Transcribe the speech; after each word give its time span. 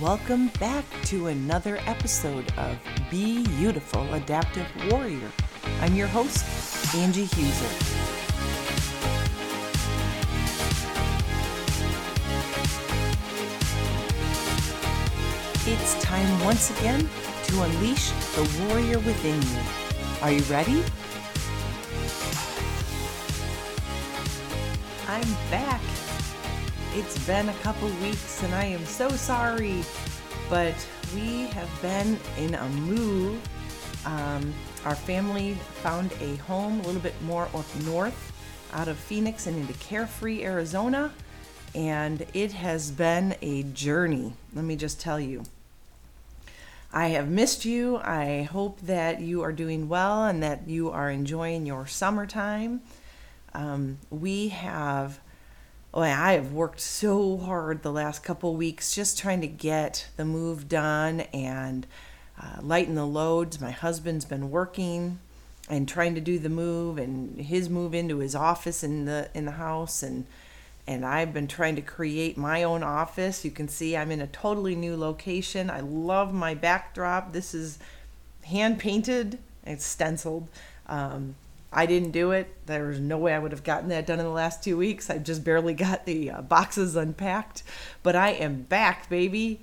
Welcome 0.00 0.48
back 0.60 0.84
to 1.04 1.28
another 1.28 1.78
episode 1.86 2.52
of 2.58 2.78
Be 3.10 3.46
Beautiful 3.56 4.12
Adaptive 4.12 4.66
Warrior. 4.90 5.30
I'm 5.80 5.94
your 5.94 6.06
host, 6.06 6.44
Angie 6.94 7.24
Huser. 7.24 7.64
It's 15.66 16.02
time 16.02 16.44
once 16.44 16.78
again 16.78 17.08
to 17.44 17.62
unleash 17.62 18.10
the 18.10 18.66
warrior 18.66 18.98
within 18.98 19.40
you. 19.40 20.20
Are 20.20 20.30
you 20.30 20.42
ready? 20.42 20.84
I'm 25.08 25.50
back. 25.50 25.80
It's 26.96 27.26
been 27.26 27.50
a 27.50 27.54
couple 27.56 27.88
weeks 28.00 28.42
and 28.42 28.54
I 28.54 28.64
am 28.64 28.82
so 28.86 29.10
sorry, 29.10 29.84
but 30.48 30.74
we 31.14 31.42
have 31.48 31.68
been 31.82 32.18
in 32.38 32.54
a 32.54 32.66
move. 32.70 33.38
Um, 34.06 34.54
our 34.86 34.94
family 34.94 35.58
found 35.82 36.14
a 36.22 36.36
home 36.36 36.80
a 36.80 36.82
little 36.84 37.02
bit 37.02 37.12
more 37.20 37.50
up 37.54 37.66
north 37.84 38.32
out 38.72 38.88
of 38.88 38.96
Phoenix 38.96 39.46
and 39.46 39.58
into 39.58 39.74
Carefree, 39.74 40.42
Arizona, 40.42 41.12
and 41.74 42.24
it 42.32 42.52
has 42.52 42.90
been 42.90 43.36
a 43.42 43.64
journey. 43.64 44.32
Let 44.54 44.64
me 44.64 44.74
just 44.74 44.98
tell 44.98 45.20
you. 45.20 45.42
I 46.94 47.08
have 47.08 47.28
missed 47.28 47.66
you. 47.66 47.98
I 47.98 48.48
hope 48.50 48.80
that 48.80 49.20
you 49.20 49.42
are 49.42 49.52
doing 49.52 49.90
well 49.90 50.24
and 50.24 50.42
that 50.42 50.66
you 50.66 50.88
are 50.88 51.10
enjoying 51.10 51.66
your 51.66 51.86
summertime. 51.86 52.80
Um, 53.52 53.98
we 54.08 54.48
have, 54.48 55.20
oh, 55.96 56.02
I 56.02 56.34
have 56.34 56.52
worked 56.52 56.80
so 56.80 57.38
hard 57.38 57.82
the 57.82 57.90
last 57.90 58.22
couple 58.22 58.54
weeks 58.54 58.94
just 58.94 59.18
trying 59.18 59.40
to 59.40 59.46
get 59.46 60.06
the 60.18 60.26
move 60.26 60.68
done 60.68 61.20
and 61.32 61.86
uh, 62.40 62.60
lighten 62.60 62.96
the 62.96 63.06
loads. 63.06 63.62
My 63.62 63.70
husband's 63.70 64.26
been 64.26 64.50
working 64.50 65.18
and 65.70 65.88
trying 65.88 66.14
to 66.14 66.20
do 66.20 66.38
the 66.38 66.50
move 66.50 66.98
and 66.98 67.40
his 67.40 67.70
move 67.70 67.94
into 67.94 68.18
his 68.18 68.34
office 68.34 68.84
in 68.84 69.06
the 69.06 69.30
in 69.34 69.46
the 69.46 69.52
house 69.52 70.02
and 70.02 70.26
and 70.86 71.04
I've 71.04 71.32
been 71.32 71.48
trying 71.48 71.74
to 71.76 71.82
create 71.82 72.36
my 72.36 72.62
own 72.62 72.84
office. 72.84 73.44
You 73.44 73.50
can 73.50 73.66
see 73.66 73.96
I'm 73.96 74.12
in 74.12 74.20
a 74.20 74.28
totally 74.28 74.76
new 74.76 74.96
location. 74.96 75.68
I 75.70 75.80
love 75.80 76.32
my 76.32 76.54
backdrop. 76.54 77.32
This 77.32 77.54
is 77.54 77.78
hand 78.44 78.78
painted, 78.78 79.38
it's 79.64 79.84
stenciled. 79.84 80.46
Um, 80.88 81.36
I 81.76 81.84
didn't 81.84 82.12
do 82.12 82.30
it. 82.30 82.48
There 82.64 82.86
was 82.86 82.98
no 82.98 83.18
way 83.18 83.34
I 83.34 83.38
would 83.38 83.52
have 83.52 83.62
gotten 83.62 83.90
that 83.90 84.06
done 84.06 84.18
in 84.18 84.24
the 84.24 84.30
last 84.30 84.64
two 84.64 84.78
weeks. 84.78 85.10
I 85.10 85.18
just 85.18 85.44
barely 85.44 85.74
got 85.74 86.06
the 86.06 86.30
uh, 86.30 86.40
boxes 86.40 86.96
unpacked. 86.96 87.62
But 88.02 88.16
I 88.16 88.30
am 88.30 88.62
back, 88.62 89.10
baby. 89.10 89.60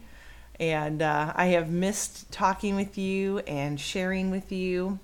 And 0.59 1.02
uh, 1.02 1.34
I 1.36 1.47
have 1.47 1.72
missed 1.72 2.31
talking 2.31 2.75
with 2.75 3.00
you 3.00 3.39
and 3.39 3.80
sharing 3.80 4.30
with 4.30 4.52
you. 4.52 5.00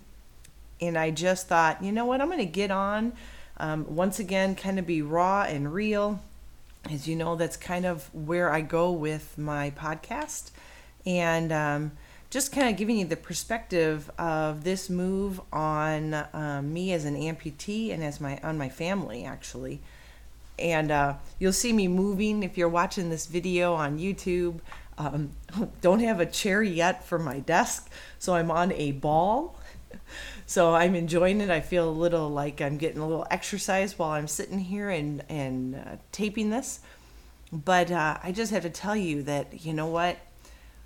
And 0.80 0.96
I 1.00 1.10
just 1.10 1.48
thought, 1.48 1.84
you 1.84 1.92
know 1.92 2.06
what? 2.06 2.22
I'm 2.22 2.28
going 2.28 2.38
to 2.38 2.46
get 2.46 2.70
on 2.70 3.14
um, 3.58 3.86
once 3.96 4.20
again, 4.20 4.54
kind 4.56 4.78
of 4.78 4.86
be 4.86 5.02
raw 5.02 5.42
and 5.42 5.74
real. 5.74 6.22
As 6.92 7.08
you 7.08 7.16
know, 7.16 7.36
that's 7.36 7.58
kind 7.58 7.88
of 7.88 8.14
where 8.14 8.54
I 8.54 8.62
go 8.62 8.92
with 8.92 9.36
my 9.36 9.72
podcast. 9.72 10.52
And 11.08 11.52
um, 11.52 11.92
just 12.30 12.52
kind 12.52 12.70
of 12.70 12.78
giving 12.78 12.98
you 12.98 13.06
the 13.06 13.16
perspective 13.16 14.10
of 14.18 14.64
this 14.64 14.90
move 14.90 15.42
on 15.52 16.14
um, 16.34 16.72
me 16.74 16.94
as 16.94 17.06
an 17.06 17.16
amputee 17.16 17.92
and 17.92 18.04
as 18.04 18.22
my 18.22 18.40
on 18.44 18.58
my 18.58 18.70
family 18.70 19.24
actually 19.26 19.80
and 20.58 20.92
uh, 20.92 21.14
you'll 21.40 21.54
see 21.54 21.72
me 21.72 21.88
moving 21.88 22.44
if 22.44 22.58
you're 22.58 22.70
watching 22.70 23.10
this 23.10 23.26
video 23.26 23.74
on 23.74 23.98
youtube 23.98 24.60
um, 24.98 25.32
don't 25.82 26.02
have 26.02 26.20
a 26.20 26.26
chair 26.26 26.62
yet 26.62 27.04
for 27.06 27.18
my 27.18 27.40
desk 27.40 27.90
so 28.20 28.36
i'm 28.36 28.52
on 28.52 28.72
a 28.74 28.92
ball 28.92 29.60
so 30.46 30.76
I'm 30.76 30.96
enjoying 30.96 31.42
it. 31.42 31.50
I 31.50 31.62
feel 31.62 31.90
a 31.90 31.92
little 31.92 32.30
like 32.30 32.62
I'm 32.62 32.78
getting 32.78 33.00
a 33.00 33.08
little 33.08 33.28
exercise 33.32 33.98
while 33.98 34.12
I'm 34.12 34.28
sitting 34.28 34.60
here 34.60 34.90
and 34.90 35.24
and 35.30 35.76
uh, 35.76 35.96
taping 36.12 36.50
this. 36.50 36.80
But 37.52 37.92
uh, 37.92 38.18
I 38.24 38.32
just 38.32 38.52
have 38.52 38.64
to 38.64 38.70
tell 38.70 38.96
you 38.96 39.24
that 39.24 39.66
you 39.66 39.74
know 39.74 39.88
what, 39.88 40.18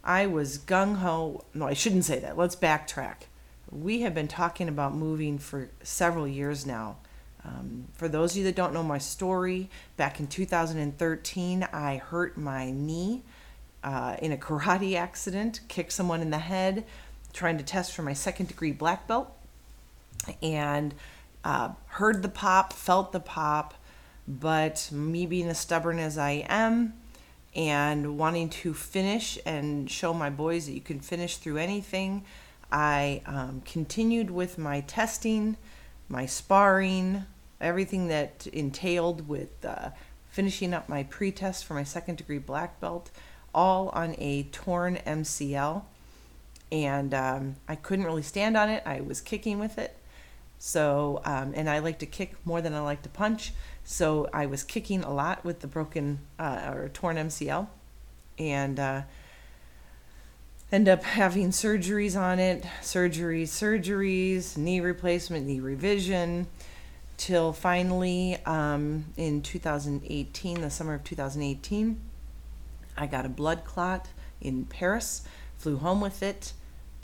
I 0.04 0.28
was 0.28 0.58
gung 0.58 0.98
ho. 0.98 1.46
No, 1.54 1.68
I 1.68 1.74
shouldn't 1.74 2.06
say 2.06 2.20
that. 2.20 2.38
Let's 2.38 2.56
backtrack. 2.56 3.28
We 3.72 4.02
have 4.02 4.14
been 4.14 4.28
talking 4.28 4.68
about 4.68 4.94
moving 4.94 5.38
for 5.38 5.70
several 5.82 6.28
years 6.28 6.66
now. 6.66 6.98
Um, 7.46 7.86
for 7.94 8.08
those 8.08 8.32
of 8.32 8.38
you 8.38 8.44
that 8.46 8.56
don't 8.56 8.74
know 8.74 8.84
my 8.84 8.98
story, 8.98 9.70
back 9.98 10.20
in 10.20 10.28
2013, 10.28 11.68
I 11.72 11.98
hurt 11.98 12.38
my 12.38 12.72
knee 12.72 13.24
uh, 13.84 14.18
in 14.22 14.32
a 14.32 14.38
karate 14.38 14.96
accident, 14.98 15.62
kicked 15.68 15.94
someone 15.94 16.22
in 16.22 16.30
the 16.30 16.40
head, 16.40 16.86
trying 17.32 17.58
to 17.58 17.64
test 17.64 17.94
for 17.94 18.02
my 18.02 18.14
second 18.14 18.48
degree 18.48 18.72
black 18.72 19.08
belt 19.08 19.32
and 20.42 20.94
uh, 21.44 21.70
heard 21.88 22.22
the 22.22 22.30
pop, 22.30 22.74
felt 22.74 23.12
the 23.12 23.20
pop, 23.20 23.74
but 24.28 24.90
me 24.92 25.26
being 25.26 25.48
as 25.48 25.60
stubborn 25.60 26.00
as 26.00 26.18
I 26.18 26.46
am 26.48 26.94
and 27.56 28.18
wanting 28.18 28.50
to 28.50 28.74
finish 28.74 29.38
and 29.46 29.90
show 29.90 30.14
my 30.14 30.30
boys 30.30 30.66
that 30.66 30.74
you 30.74 30.82
can 30.82 31.00
finish 31.00 31.38
through 31.38 31.58
anything, 31.58 32.24
I 32.72 33.22
um, 33.26 33.62
continued 33.66 34.32
with 34.32 34.58
my 34.58 34.82
testing, 34.82 35.58
my 36.10 36.26
sparring, 36.26 37.26
everything 37.62 38.08
that 38.08 38.48
entailed 38.48 39.28
with 39.28 39.64
uh, 39.64 39.90
finishing 40.30 40.74
up 40.74 40.90
my 40.90 41.04
pre 41.04 41.32
test 41.32 41.66
for 41.66 41.76
my 41.76 41.84
second 41.84 42.18
degree 42.18 42.40
black 42.40 42.80
belt, 42.80 43.12
all 43.54 43.90
on 43.90 44.16
a 44.18 44.44
torn 44.52 44.98
MCL. 45.06 45.84
And 46.72 47.14
um, 47.14 47.56
I 47.68 47.76
couldn't 47.76 48.06
really 48.06 48.24
stand 48.24 48.58
on 48.58 48.70
it. 48.70 48.82
I 48.84 49.02
was 49.02 49.22
kicking 49.22 49.60
with 49.60 49.78
it 49.78 49.96
so, 50.66 51.22
um, 51.26 51.52
and 51.58 51.70
I 51.70 51.80
like 51.80 52.00
to 52.00 52.06
kick 52.06 52.36
more 52.46 52.62
than 52.62 52.74
I 52.74 52.80
like 52.80 53.02
to 53.02 53.10
punch. 53.10 53.52
So 53.84 54.30
I 54.32 54.46
was 54.46 54.64
kicking 54.64 55.04
a 55.04 55.14
lot 55.14 55.44
with 55.44 55.60
the 55.60 55.68
broken 55.68 56.20
uh, 56.40 56.72
or 56.74 56.88
torn 56.88 57.18
MCL, 57.18 57.68
and 58.40 58.80
uh, 58.80 59.02
end 60.72 60.88
up 60.88 61.04
having 61.04 61.50
surgeries 61.50 62.18
on 62.18 62.40
it, 62.40 62.64
surgeries, 62.82 63.50
surgeries, 63.50 64.56
knee 64.56 64.80
replacement, 64.80 65.46
knee 65.46 65.60
revision, 65.60 66.48
till 67.18 67.52
finally 67.52 68.38
um, 68.46 69.04
in 69.18 69.42
2018, 69.42 70.62
the 70.62 70.70
summer 70.70 70.94
of 70.94 71.04
2018, 71.04 72.00
I 72.98 73.06
got 73.08 73.26
a 73.26 73.30
blood 73.30 73.66
clot 73.66 74.08
in 74.40 74.64
Paris, 74.64 75.24
flew 75.58 75.76
home 75.76 76.00
with 76.00 76.24
it 76.24 76.54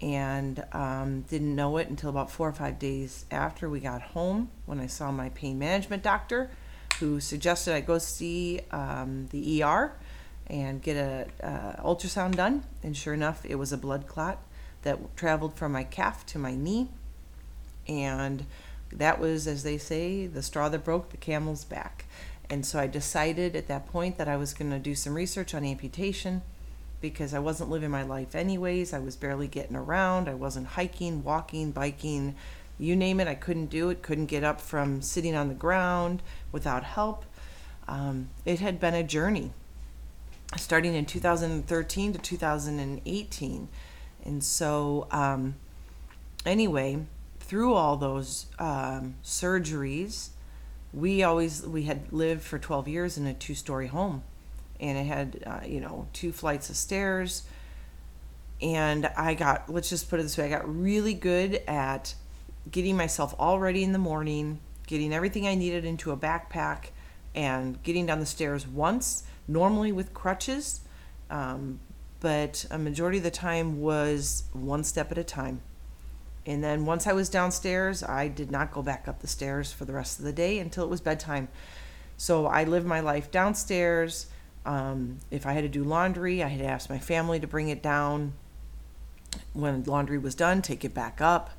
and 0.01 0.63
um, 0.71 1.21
didn't 1.21 1.55
know 1.55 1.77
it 1.77 1.89
until 1.89 2.09
about 2.09 2.31
four 2.31 2.47
or 2.47 2.53
five 2.53 2.79
days 2.79 3.25
after 3.31 3.69
we 3.69 3.79
got 3.79 4.01
home 4.01 4.49
when 4.65 4.79
I 4.79 4.87
saw 4.87 5.11
my 5.11 5.29
pain 5.29 5.59
management 5.59 6.03
doctor, 6.03 6.49
who 6.99 7.19
suggested 7.19 7.73
I 7.73 7.81
go 7.81 7.97
see 7.97 8.61
um, 8.71 9.27
the 9.31 9.63
ER 9.63 9.93
and 10.47 10.81
get 10.81 10.95
a 10.95 11.81
ultrasound 11.83 12.35
done. 12.35 12.63
And 12.81 12.95
sure 12.95 13.13
enough, 13.13 13.45
it 13.45 13.55
was 13.55 13.71
a 13.71 13.77
blood 13.77 14.07
clot 14.07 14.41
that 14.83 15.15
traveled 15.17 15.55
from 15.55 15.73
my 15.73 15.83
calf 15.83 16.25
to 16.27 16.39
my 16.39 16.55
knee, 16.55 16.87
and 17.87 18.45
that 18.91 19.19
was, 19.19 19.47
as 19.47 19.63
they 19.63 19.77
say, 19.77 20.25
the 20.25 20.41
straw 20.41 20.69
that 20.69 20.83
broke 20.83 21.09
the 21.09 21.17
camel's 21.17 21.65
back. 21.65 22.05
And 22.49 22.65
so 22.65 22.79
I 22.79 22.87
decided 22.87 23.55
at 23.55 23.67
that 23.67 23.87
point 23.87 24.17
that 24.17 24.27
I 24.27 24.37
was 24.37 24.53
going 24.53 24.71
to 24.71 24.79
do 24.79 24.95
some 24.95 25.13
research 25.13 25.53
on 25.53 25.63
amputation 25.63 26.41
because 27.01 27.33
I 27.33 27.39
wasn't 27.39 27.69
living 27.69 27.91
my 27.91 28.03
life 28.03 28.35
anyways. 28.35 28.93
I 28.93 28.99
was 28.99 29.15
barely 29.15 29.47
getting 29.47 29.75
around. 29.75 30.27
I 30.27 30.33
wasn't 30.33 30.67
hiking, 30.67 31.23
walking, 31.23 31.71
biking, 31.71 32.35
you 32.77 32.95
name 32.95 33.19
it. 33.19 33.27
I 33.27 33.35
couldn't 33.35 33.67
do 33.67 33.89
it, 33.89 34.01
couldn't 34.01 34.27
get 34.27 34.43
up 34.43 34.61
from 34.61 35.01
sitting 35.01 35.35
on 35.35 35.47
the 35.47 35.53
ground 35.53 36.21
without 36.51 36.83
help. 36.83 37.25
Um, 37.87 38.29
it 38.45 38.59
had 38.59 38.79
been 38.79 38.93
a 38.93 39.03
journey 39.03 39.51
starting 40.57 40.95
in 40.95 41.05
2013 41.05 42.13
to 42.13 42.19
2018. 42.19 43.67
And 44.25 44.43
so, 44.43 45.07
um, 45.11 45.55
anyway, 46.45 47.05
through 47.39 47.73
all 47.73 47.97
those 47.97 48.47
um, 48.57 49.15
surgeries, 49.23 50.29
we 50.93 51.23
always 51.23 51.65
we 51.65 51.83
had 51.83 52.11
lived 52.11 52.41
for 52.41 52.57
12 52.57 52.87
years 52.87 53.17
in 53.17 53.27
a 53.27 53.33
two-story 53.33 53.87
home 53.87 54.23
and 54.79 54.97
it 54.97 55.05
had 55.05 55.43
uh, 55.45 55.65
you 55.65 55.79
know 55.79 56.07
two 56.13 56.31
flights 56.31 56.69
of 56.69 56.75
stairs. 56.75 57.43
And 58.61 59.05
i 59.15 59.35
got 59.35 59.69
let's 59.69 59.89
just 59.89 60.09
put 60.09 60.19
it 60.19 60.23
this 60.23 60.37
way 60.37 60.43
i 60.43 60.49
got 60.49 60.67
really 60.67 61.13
good 61.13 61.61
at 61.65 62.13
getting 62.69 62.97
myself 62.97 63.33
all 63.39 63.57
ready 63.57 63.85
in 63.85 63.93
the 63.93 63.99
morning 63.99 64.59
getting 64.85 65.13
everything 65.13 65.47
i 65.47 65.55
needed 65.55 65.85
into 65.85 66.11
a 66.11 66.17
backpack 66.17 66.87
and 67.33 67.81
getting 67.83 68.05
down 68.05 68.19
the 68.19 68.25
stairs 68.25 68.67
once 68.67 69.23
normally 69.47 69.93
with 69.93 70.13
crutches 70.13 70.81
um, 71.29 71.79
but 72.19 72.65
a 72.69 72.77
majority 72.77 73.17
of 73.17 73.23
the 73.23 73.31
time 73.31 73.79
was 73.79 74.43
one 74.51 74.83
step 74.83 75.11
at 75.11 75.17
a 75.17 75.23
time. 75.23 75.61
And 76.45 76.63
then 76.63 76.85
once 76.85 77.05
i 77.05 77.13
was 77.13 77.29
downstairs 77.29 78.03
i 78.03 78.27
did 78.27 78.51
not 78.51 78.71
go 78.71 78.81
back 78.81 79.07
up 79.07 79.19
the 79.19 79.27
stairs 79.27 79.71
for 79.71 79.85
the 79.85 79.93
rest 79.93 80.19
of 80.19 80.25
the 80.25 80.33
day 80.33 80.59
until 80.59 80.83
it 80.83 80.89
was 80.89 81.01
bedtime. 81.01 81.47
So 82.17 82.45
i 82.45 82.63
lived 82.63 82.87
my 82.87 82.99
life 82.99 83.31
downstairs 83.31 84.27
Um, 84.65 85.19
if 85.31 85.45
I 85.45 85.53
had 85.53 85.63
to 85.63 85.69
do 85.69 85.83
laundry, 85.83 86.43
I 86.43 86.47
had 86.47 86.59
to 86.59 86.65
ask 86.65 86.89
my 86.89 86.99
family 86.99 87.39
to 87.39 87.47
bring 87.47 87.69
it 87.69 87.81
down. 87.81 88.33
When 89.53 89.83
laundry 89.83 90.17
was 90.17 90.35
done, 90.35 90.61
take 90.61 90.83
it 90.83 90.93
back 90.93 91.21
up. 91.21 91.51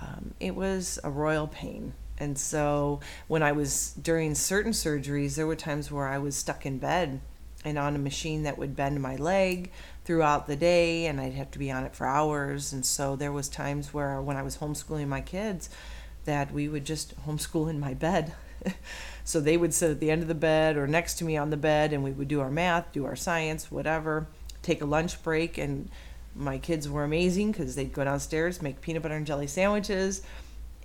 Um, 0.00 0.34
it 0.40 0.54
was 0.54 0.98
a 1.04 1.10
royal 1.10 1.46
pain. 1.46 1.94
And 2.18 2.38
so 2.38 3.00
when 3.26 3.42
I 3.42 3.52
was 3.52 3.94
during 4.00 4.34
certain 4.34 4.72
surgeries, 4.72 5.36
there 5.36 5.46
were 5.46 5.56
times 5.56 5.90
where 5.90 6.06
I 6.06 6.18
was 6.18 6.36
stuck 6.36 6.64
in 6.64 6.78
bed 6.78 7.20
and 7.64 7.78
on 7.78 7.96
a 7.96 7.98
machine 7.98 8.42
that 8.42 8.58
would 8.58 8.76
bend 8.76 9.00
my 9.00 9.16
leg 9.16 9.70
throughout 10.04 10.46
the 10.46 10.56
day 10.56 11.06
and 11.06 11.20
I'd 11.20 11.32
have 11.32 11.50
to 11.52 11.58
be 11.58 11.70
on 11.70 11.84
it 11.84 11.94
for 11.94 12.06
hours. 12.06 12.72
And 12.72 12.84
so 12.84 13.16
there 13.16 13.32
was 13.32 13.48
times 13.48 13.92
where 13.92 14.20
when 14.20 14.36
I 14.36 14.42
was 14.42 14.58
homeschooling 14.58 15.08
my 15.08 15.22
kids 15.22 15.70
that 16.24 16.52
we 16.52 16.68
would 16.68 16.84
just 16.84 17.18
homeschool 17.26 17.68
in 17.68 17.80
my 17.80 17.94
bed. 17.94 18.34
so 19.24 19.40
they 19.40 19.56
would 19.56 19.74
sit 19.74 19.90
at 19.90 20.00
the 20.00 20.10
end 20.10 20.22
of 20.22 20.28
the 20.28 20.34
bed 20.34 20.76
or 20.76 20.86
next 20.86 21.14
to 21.14 21.24
me 21.24 21.36
on 21.36 21.50
the 21.50 21.56
bed 21.56 21.92
and 21.92 22.04
we 22.04 22.12
would 22.12 22.28
do 22.28 22.40
our 22.40 22.50
math, 22.50 22.92
do 22.92 23.04
our 23.04 23.16
science, 23.16 23.70
whatever, 23.70 24.26
take 24.62 24.82
a 24.82 24.86
lunch 24.86 25.22
break 25.22 25.58
and 25.58 25.90
my 26.36 26.58
kids 26.58 26.88
were 26.88 27.04
amazing 27.04 27.52
because 27.52 27.74
they'd 27.74 27.92
go 27.92 28.04
downstairs, 28.04 28.60
make 28.60 28.80
peanut 28.80 29.02
butter 29.02 29.16
and 29.16 29.26
jelly 29.26 29.46
sandwiches 29.46 30.22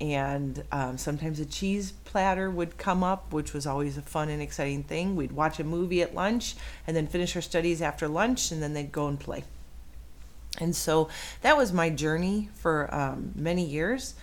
and 0.02 0.64
um, 0.72 0.98
sometimes 0.98 1.40
a 1.40 1.46
cheese 1.46 1.92
platter 2.06 2.50
would 2.50 2.78
come 2.78 3.04
up, 3.04 3.34
which 3.34 3.54
was 3.54 3.68
always 3.68 3.98
a 3.98 4.02
fun 4.02 4.30
and 4.30 4.42
exciting 4.42 4.84
thing. 4.84 5.16
We'd 5.16 5.34
watch 5.34 5.60
a 5.60 5.64
movie 5.64 6.02
at 6.02 6.16
lunch 6.16 6.56
and 6.88 6.96
then 6.96 7.08
finish 7.08 7.36
our 7.36 7.42
studies 7.42 7.82
after 7.82 8.08
lunch, 8.08 8.52
and 8.52 8.64
then 8.64 8.74
they'd 8.74 8.92
go 8.92 9.08
and 9.08 9.20
play. 9.20 9.44
And 10.60 10.76
so 10.76 11.10
that 11.42 11.58
was 11.58 11.74
my 11.74 11.90
journey 11.90 12.50
for 12.56 12.94
um, 12.94 13.34
many 13.36 13.66
years. 13.66 14.16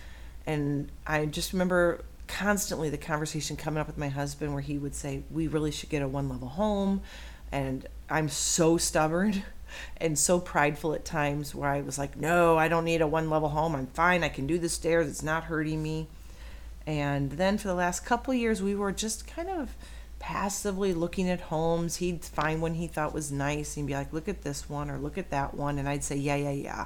And 0.45 0.89
I 1.05 1.25
just 1.25 1.53
remember 1.53 2.03
constantly 2.27 2.89
the 2.89 2.97
conversation 2.97 3.55
coming 3.55 3.79
up 3.79 3.87
with 3.87 3.97
my 3.97 4.09
husband 4.09 4.53
where 4.53 4.61
he 4.61 4.77
would 4.77 4.95
say, 4.95 5.23
We 5.31 5.47
really 5.47 5.71
should 5.71 5.89
get 5.89 6.01
a 6.01 6.07
one 6.07 6.29
level 6.29 6.49
home. 6.49 7.01
And 7.51 7.87
I'm 8.09 8.29
so 8.29 8.77
stubborn 8.77 9.43
and 9.97 10.17
so 10.17 10.39
prideful 10.39 10.93
at 10.93 11.05
times 11.05 11.53
where 11.53 11.69
I 11.69 11.81
was 11.81 11.97
like, 11.97 12.17
no, 12.17 12.57
I 12.57 12.67
don't 12.67 12.85
need 12.85 13.01
a 13.01 13.07
one 13.07 13.29
level 13.29 13.49
home. 13.49 13.75
I'm 13.75 13.87
fine. 13.87 14.23
I 14.23 14.29
can 14.29 14.47
do 14.47 14.57
the 14.57 14.69
stairs. 14.69 15.07
It's 15.07 15.23
not 15.23 15.45
hurting 15.45 15.81
me. 15.81 16.07
And 16.85 17.31
then 17.31 17.57
for 17.57 17.67
the 17.67 17.75
last 17.75 18.05
couple 18.05 18.33
years, 18.33 18.61
we 18.61 18.75
were 18.75 18.91
just 18.91 19.27
kind 19.27 19.49
of 19.49 19.75
passively 20.19 20.93
looking 20.93 21.29
at 21.29 21.41
homes. 21.41 21.97
He'd 21.97 22.23
find 22.23 22.61
one 22.61 22.75
he 22.75 22.87
thought 22.87 23.13
was 23.13 23.31
nice 23.31 23.77
and 23.77 23.87
be 23.87 23.93
like, 23.93 24.13
look 24.13 24.27
at 24.27 24.41
this 24.41 24.69
one 24.69 24.89
or 24.89 24.97
look 24.97 25.17
at 25.17 25.29
that 25.31 25.53
one. 25.53 25.77
And 25.77 25.87
I'd 25.87 26.03
say, 26.03 26.15
yeah, 26.15 26.35
yeah, 26.35 26.51
yeah. 26.51 26.85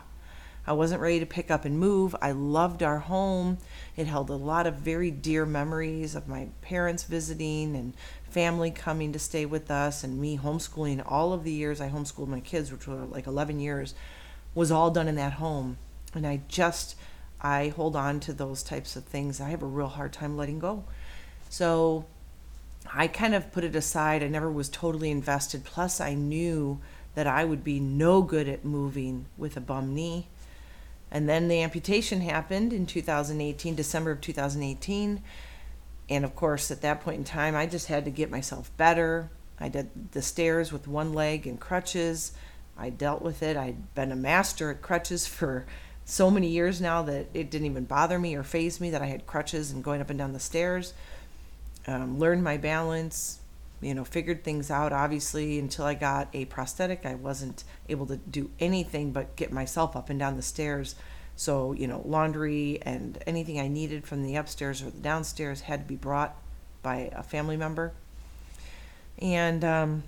I 0.66 0.74
wasn't 0.74 1.02
ready 1.02 1.20
to 1.20 1.26
pick 1.26 1.50
up 1.50 1.66
and 1.66 1.80
move. 1.80 2.16
I 2.22 2.32
loved 2.32 2.84
our 2.84 3.00
home. 3.00 3.58
It 3.98 4.06
held 4.06 4.30
a 4.30 4.36
lot 4.36 4.68
of 4.68 4.76
very 4.76 5.10
dear 5.10 5.46
memories 5.46 6.14
of 6.14 6.28
my 6.28 6.50
parents 6.62 7.04
visiting 7.04 7.76
and 7.76 7.96
family 8.30 8.70
coming 8.70 9.12
to 9.14 9.20
stay 9.20 9.46
with 9.46 9.72
us 9.72 10.04
and 10.04 10.22
me 10.22 10.38
homeschooling 10.38 11.04
all 11.06 11.34
of 11.34 11.44
the 11.44 11.52
years 11.52 11.82
I 11.82 11.90
homeschooled 11.90 12.28
my 12.28 12.40
kids, 12.40 12.72
which 12.72 12.88
were 12.88 13.06
like 13.06 13.28
11 13.28 13.60
years, 13.60 13.96
was 14.54 14.72
all 14.72 14.92
done 14.92 15.08
in 15.08 15.16
that 15.16 15.34
home. 15.34 15.78
And 16.14 16.28
I 16.28 16.42
just, 16.48 16.96
I 17.42 17.70
hold 17.70 17.96
on 17.96 18.20
to 18.22 18.34
those 18.34 18.62
types 18.62 18.96
of 18.96 19.04
things. 19.04 19.42
I 19.42 19.50
have 19.50 19.64
a 19.64 19.68
real 19.68 19.88
hard 19.88 20.14
time 20.14 20.38
letting 20.38 20.60
go. 20.60 20.84
So 21.50 22.06
I 22.94 23.08
kind 23.08 23.34
of 23.34 23.52
put 23.52 23.64
it 23.64 23.76
aside. 23.76 24.24
I 24.24 24.28
never 24.28 24.52
was 24.52 24.70
totally 24.70 25.12
invested. 25.12 25.64
Plus, 25.64 26.00
I 26.00 26.14
knew 26.14 26.80
that 27.16 27.28
I 27.28 27.46
would 27.46 27.64
be 27.64 27.80
no 27.80 28.22
good 28.22 28.48
at 28.48 28.64
moving 28.64 29.26
with 29.38 29.58
a 29.58 29.62
bum 29.62 29.94
knee. 29.94 30.28
And 31.12 31.28
then 31.28 31.48
the 31.48 31.62
amputation 31.62 32.22
happened 32.22 32.72
in 32.72 32.86
2018, 32.86 33.76
December 33.76 34.12
of 34.12 34.22
2018 34.22 35.22
and 36.12 36.26
of 36.26 36.36
course, 36.36 36.72
at 36.72 36.82
that 36.82 37.00
point 37.00 37.20
in 37.20 37.24
time, 37.24 37.56
I 37.56 37.66
just 37.66 37.88
had 37.88 38.04
to 38.04 38.12
get 38.12 38.30
myself 38.30 38.70
better. 38.76 39.30
I 39.58 39.70
did 39.70 40.12
the 40.12 40.22
stairs 40.22 40.70
with 40.70 40.86
one 40.86 41.14
leg 41.14 41.48
and 41.48 41.58
crutches. 41.58 42.34
I 42.78 42.90
dealt 42.90 43.22
with 43.22 43.42
it. 43.42 43.56
I'd 43.56 43.96
been 43.96 44.12
a 44.12 44.16
master 44.18 44.72
at 44.72 44.82
crutches 44.82 45.26
for 45.26 45.66
so 46.04 46.30
many 46.30 46.50
years 46.50 46.82
now 46.82 47.02
that 47.04 47.28
it 47.34 47.50
didn't 47.50 47.68
even 47.68 47.86
bother 47.86 48.20
me 48.20 48.36
or 48.36 48.44
phase 48.44 48.82
me 48.82 48.90
that 48.90 49.02
I 49.02 49.06
had 49.06 49.26
crutches 49.26 49.72
and 49.72 49.82
going 49.82 50.02
up 50.02 50.10
and 50.10 50.20
down 50.20 50.34
the 50.34 50.40
stairs. 50.42 50.94
Um, 51.88 52.20
learned 52.20 52.44
my 52.44 52.58
balance, 52.58 53.40
you 53.82 53.94
know, 53.94 54.04
figured 54.04 54.44
things 54.44 54.70
out. 54.70 54.94
Obviously, 54.94 55.60
until 55.60 55.86
I 55.86 55.94
got 55.94 56.30
a 56.34 56.46
prosthetic, 56.46 57.06
I 57.06 57.16
wasn't 57.16 57.64
able 57.90 58.06
to 58.08 58.18
do 58.18 58.52
anything 58.60 59.12
but 59.12 59.36
get 59.36 59.52
myself 59.52 59.96
up 59.96 60.10
and 60.10 60.20
down 60.20 60.36
the 60.36 60.42
stairs 60.42 60.96
so, 61.36 61.72
you 61.72 61.88
know, 61.88 62.04
laundry 62.06 62.80
and 62.84 63.18
anything 63.26 63.60
I 63.60 63.68
needed 63.68 64.06
from 64.06 64.24
the 64.24 64.36
upstairs 64.36 64.84
or 64.84 64.92
the 64.92 65.00
downstairs 65.00 65.62
had 65.62 65.80
to 65.82 65.86
be 65.88 65.96
brought 65.96 66.36
by 66.84 67.10
a 67.14 67.24
family 67.24 67.58
member. 67.58 67.94
And 69.18 69.64
um, 69.64 70.04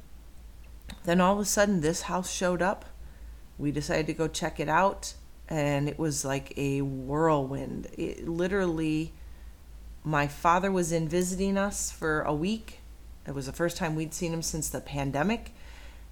then 1.06 1.19
all 1.19 1.34
of 1.34 1.40
a 1.40 1.46
sudden, 1.46 1.81
this 1.81 2.04
house 2.04 2.31
showed 2.31 2.62
up. 2.62 2.86
We 3.58 3.72
decided 3.72 4.06
to 4.08 4.14
go 4.14 4.28
check 4.28 4.60
it 4.60 4.69
out, 4.69 5.14
and 5.48 5.90
it 5.90 5.98
was 5.98 6.24
like 6.26 6.58
a 6.58 6.81
whirlwind. 6.81 7.88
It 7.98 8.28
literally, 8.28 9.14
my 10.04 10.28
father 10.28 10.72
was 10.72 10.92
in 10.92 11.08
visiting 11.08 11.58
us 11.58 11.92
for 11.92 12.22
a 12.22 12.34
week. 12.34 12.80
It 13.28 13.34
was 13.34 13.46
the 13.46 13.54
first 13.54 13.78
time 13.78 13.96
we'd 13.96 14.14
seen 14.14 14.34
him 14.34 14.42
since 14.42 14.70
the 14.70 14.81
pandemic, 14.81 15.52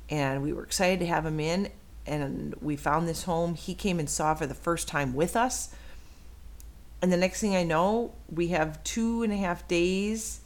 and 0.09 0.41
we 0.41 0.53
were 0.53 0.63
excited 0.63 0.99
to 0.99 1.05
have 1.07 1.25
him 1.25 1.39
in 1.39 1.69
and 2.05 2.55
we 2.61 2.75
found 2.75 3.07
this 3.07 3.23
home. 3.23 3.55
He 3.55 3.73
came 3.73 3.99
and 3.99 4.09
saw 4.09 4.33
for 4.33 4.47
the 4.47 4.53
first 4.53 4.87
time 4.87 5.13
with 5.13 5.35
us. 5.35 5.73
And 7.01 7.11
the 7.11 7.17
next 7.17 7.41
thing 7.41 7.55
I 7.55 7.63
know, 7.63 8.13
we 8.29 8.49
have 8.49 8.83
two 8.83 9.23
and 9.23 9.33
a 9.33 9.37
half 9.37 9.67
days 9.67 10.41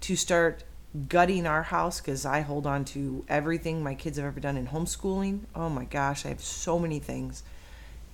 to 0.00 0.16
start 0.16 0.64
gutting 1.08 1.46
our 1.46 1.62
house 1.62 2.00
because 2.00 2.24
I 2.24 2.40
hold 2.40 2.66
on 2.66 2.84
to 2.86 3.24
everything 3.28 3.82
my 3.82 3.94
kids 3.94 4.18
have 4.18 4.26
ever 4.26 4.40
done 4.40 4.56
in 4.56 4.68
homeschooling. 4.68 5.40
Oh 5.54 5.68
my 5.68 5.84
gosh, 5.84 6.24
I 6.24 6.28
have 6.28 6.40
so 6.40 6.78
many 6.78 6.98
things. 7.00 7.42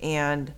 And 0.01 0.53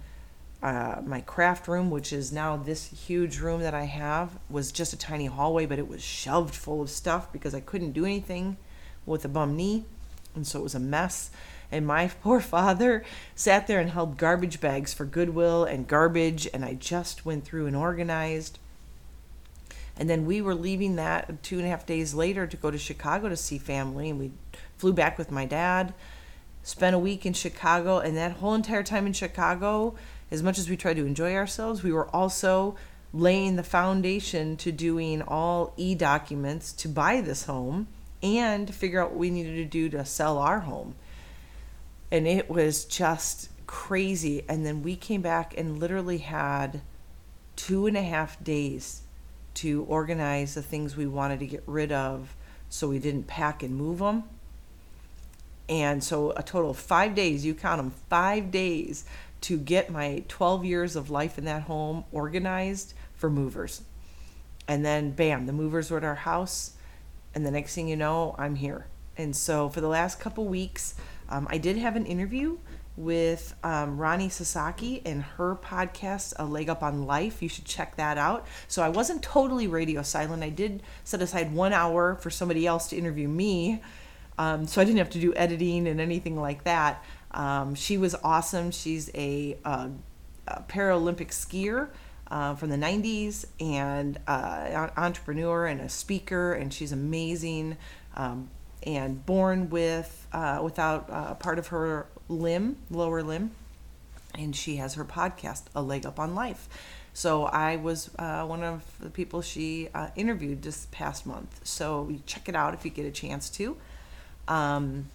uh, 0.64 1.02
my 1.06 1.20
craft 1.20 1.68
room, 1.68 1.92
which 1.92 2.14
is 2.14 2.32
now 2.32 2.56
this 2.56 2.86
huge 2.86 3.40
room 3.40 3.60
that 3.60 3.74
I 3.74 3.84
have, 3.84 4.40
was 4.50 4.72
just 4.72 4.94
a 4.94 4.98
tiny 4.98 5.26
hallway, 5.26 5.66
but 5.66 5.78
it 5.78 5.90
was 5.90 6.02
shoved 6.02 6.56
full 6.56 6.82
of 6.82 6.90
stuff 6.90 7.34
because 7.34 7.54
I 7.54 7.60
couldn't 7.60 7.92
do 7.92 8.06
anything 8.06 8.56
with 9.06 9.26
a 9.26 9.28
bum 9.28 9.58
knee. 9.58 9.84
And 10.34 10.48
so 10.48 10.62
it 10.62 10.64
was 10.64 10.74
a 10.74 10.80
mess. 10.80 11.32
And 11.70 11.86
my 11.86 12.08
poor 12.24 12.40
father 12.40 13.04
sat 13.36 13.68
there 13.68 13.82
and 13.82 13.90
held 13.90 14.18
garbage 14.18 14.62
bags 14.62 14.94
for 14.94 15.04
Goodwill 15.04 15.66
and 15.66 15.86
garbage, 15.86 16.48
and 16.54 16.64
I 16.64 16.76
just 16.76 17.26
went 17.26 17.44
through 17.44 17.68
and 17.68 17.76
organized. 17.76 18.58
And 19.98 20.10
then 20.10 20.26
we 20.26 20.42
were 20.42 20.56
leaving 20.56 20.96
that 20.96 21.44
two 21.44 21.58
and 21.58 21.68
a 21.68 21.70
half 21.70 21.86
days 21.86 22.14
later 22.14 22.48
to 22.48 22.56
go 22.56 22.72
to 22.72 22.78
Chicago 22.78 23.28
to 23.28 23.36
see 23.36 23.58
family, 23.58 24.10
and 24.10 24.18
we 24.18 24.32
flew 24.78 24.94
back 24.94 25.18
with 25.18 25.30
my 25.30 25.46
dad, 25.46 25.94
spent 26.64 26.96
a 26.96 27.00
week 27.00 27.26
in 27.26 27.34
Chicago, 27.34 28.00
and 28.00 28.16
that 28.16 28.38
whole 28.38 28.56
entire 28.56 28.82
time 28.82 29.06
in 29.06 29.14
Chicago, 29.14 29.96
as 30.34 30.44
much 30.44 30.60
as 30.60 30.70
we 30.70 30.76
tried 30.76 30.96
to 30.96 31.06
enjoy 31.06 31.34
ourselves, 31.36 31.82
we 31.82 31.94
were 31.94 32.14
also 32.14 32.76
laying 33.14 33.56
the 33.56 33.64
foundation 33.64 34.58
to 34.58 34.72
doing 34.72 35.22
all 35.22 35.74
e 35.78 35.96
documents 35.96 36.74
to 36.74 36.90
buy 36.90 37.22
this 37.22 37.46
home 37.46 37.88
and 38.22 38.74
figure 38.74 39.02
out 39.02 39.12
what 39.12 39.20
we 39.20 39.30
needed 39.30 39.56
to 39.56 39.66
do 39.66 39.88
to 39.88 40.04
sell 40.04 40.38
our 40.38 40.62
home 40.62 40.96
and 42.14 42.28
it 42.28 42.48
was 42.48 42.86
just 42.86 43.50
crazy. 43.66 44.44
And 44.48 44.64
then 44.64 44.84
we 44.84 44.96
came 44.96 45.24
back 45.24 45.58
and 45.58 45.80
literally 45.80 46.20
had 46.20 46.82
two 47.56 47.88
and 47.88 47.98
a 47.98 48.04
half 48.04 48.42
days 48.44 49.02
to 49.56 49.84
organize 49.86 50.54
the 50.54 50.62
things 50.62 50.96
we 50.96 51.08
wanted 51.08 51.40
to 51.40 51.48
get 51.48 51.64
rid 51.66 51.92
of 51.92 52.36
so 52.70 52.88
we 52.88 53.00
didn't 53.00 53.26
pack 53.26 53.64
and 53.64 53.76
move 53.76 53.98
them. 53.98 54.26
And 55.68 56.04
so 56.04 56.34
a 56.38 56.44
total 56.44 56.70
of 56.70 56.78
five 56.78 57.16
days, 57.16 57.44
you 57.44 57.56
count 57.56 57.80
them, 57.82 57.92
five 58.12 58.52
days 58.52 59.06
to 59.44 59.58
get 59.58 59.90
my 59.90 60.24
12 60.28 60.66
years 60.66 60.96
of 60.96 61.10
life 61.10 61.38
in 61.38 61.46
that 61.46 61.64
home 61.64 62.06
organized 62.12 62.94
for 63.14 63.30
movers. 63.30 63.82
And 64.68 64.86
then, 64.86 65.12
bam, 65.12 65.46
the 65.46 65.54
movers 65.54 65.92
were 65.92 65.98
at 65.98 66.04
our 66.04 66.16
house. 66.16 66.74
And 67.36 67.46
the 67.46 67.52
next 67.52 67.76
thing 67.76 67.88
you 67.88 67.96
know, 67.96 68.36
I'm 68.38 68.56
here. 68.56 68.88
And 69.18 69.36
so 69.36 69.70
for 69.70 69.82
the 69.82 69.88
last 69.88 70.20
couple 70.20 70.46
weeks, 70.46 70.96
um, 71.30 71.48
I 71.50 71.58
did 71.58 71.78
have 71.78 71.96
an 71.96 72.06
interview 72.06 72.58
with 72.96 73.56
um, 73.64 73.98
Roni 73.98 74.32
Sasaki 74.32 75.02
and 75.06 75.24
her 75.24 75.56
podcast, 75.56 76.34
A 76.38 76.46
Leg 76.46 76.70
Up 76.70 76.84
on 76.84 77.06
Life. 77.06 77.42
You 77.42 77.50
should 77.50 77.66
check 77.66 77.96
that 77.98 78.18
out. 78.18 78.46
So 78.68 78.84
I 78.84 78.90
wasn't 78.90 79.24
totally 79.24 79.68
radio 79.68 80.04
silent. 80.04 80.44
I 80.44 80.50
did 80.50 80.84
set 81.04 81.22
aside 81.22 81.54
one 81.54 81.74
hour 81.74 82.16
for 82.16 82.30
somebody 82.30 82.68
else 82.68 82.88
to 82.90 82.98
interview 82.98 83.28
me. 83.28 83.82
Um, 84.38 84.68
so 84.68 84.82
I 84.82 84.84
didn't 84.84 85.00
have 85.00 85.12
to 85.12 85.20
do 85.20 85.34
editing 85.36 85.88
and 85.88 86.00
anything 86.00 86.40
like 86.40 86.64
that. 86.64 87.04
Um, 87.34 87.76
she 87.76 87.98
was 87.98 88.16
awesome. 88.24 88.72
She's 88.72 89.10
a, 89.14 89.58
a, 89.66 89.90
a 90.48 90.64
Paralympic 90.64 91.30
skier. 91.30 91.90
Uh, 92.32 92.56
from 92.56 92.72
the 92.72 92.78
90s 92.78 93.46
and 93.60 94.18
uh, 94.28 94.90
entrepreneur 94.98 95.68
and 95.68 95.82
a 95.82 95.90
speaker 95.90 96.54
and 96.54 96.74
she's 96.74 96.92
amazing 96.92 97.78
um, 98.16 98.50
and 98.82 99.24
born 99.26 99.70
with 99.70 100.28
uh, 100.34 100.60
without 100.64 101.10
uh, 101.12 101.34
part 101.36 101.60
of 101.60 101.68
her 101.68 102.08
limb, 102.30 102.78
lower 102.90 103.22
limb, 103.22 103.52
and 104.38 104.56
she 104.56 104.78
has 104.78 104.96
her 104.96 105.06
podcast, 105.06 105.64
A 105.76 105.82
Leg 105.82 106.06
Up 106.06 106.20
on 106.20 106.36
Life. 106.36 106.68
So 107.14 107.44
I 107.46 107.76
was 107.76 108.10
uh, 108.18 108.46
one 108.46 108.64
of 108.64 108.84
the 109.00 109.10
people 109.10 109.42
she 109.42 109.90
uh, 109.94 110.10
interviewed 110.16 110.64
this 110.64 110.88
past 110.92 111.26
month. 111.26 111.62
So 111.64 112.12
check 112.26 112.50
it 112.50 112.56
out 112.56 112.74
if 112.74 112.84
you 112.84 112.92
get 112.92 113.06
a 113.06 113.12
chance 113.12 113.50
to. 113.52 113.78
Um, 114.48 115.10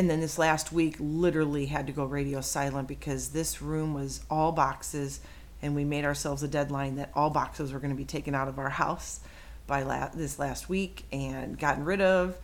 and 0.00 0.08
then 0.08 0.20
this 0.20 0.38
last 0.38 0.72
week, 0.72 0.96
literally 0.98 1.66
had 1.66 1.86
to 1.86 1.92
go 1.92 2.06
radio 2.06 2.40
silent 2.40 2.88
because 2.88 3.28
this 3.28 3.60
room 3.60 3.92
was 3.92 4.22
all 4.30 4.50
boxes, 4.50 5.20
and 5.60 5.74
we 5.74 5.84
made 5.84 6.06
ourselves 6.06 6.42
a 6.42 6.48
deadline 6.48 6.96
that 6.96 7.10
all 7.14 7.28
boxes 7.28 7.70
were 7.70 7.80
going 7.80 7.90
to 7.90 7.96
be 7.96 8.06
taken 8.06 8.34
out 8.34 8.48
of 8.48 8.58
our 8.58 8.70
house 8.70 9.20
by 9.66 9.82
la- 9.82 10.08
this 10.08 10.38
last 10.38 10.70
week 10.70 11.04
and 11.12 11.58
gotten 11.58 11.84
rid 11.84 12.00
of. 12.00 12.38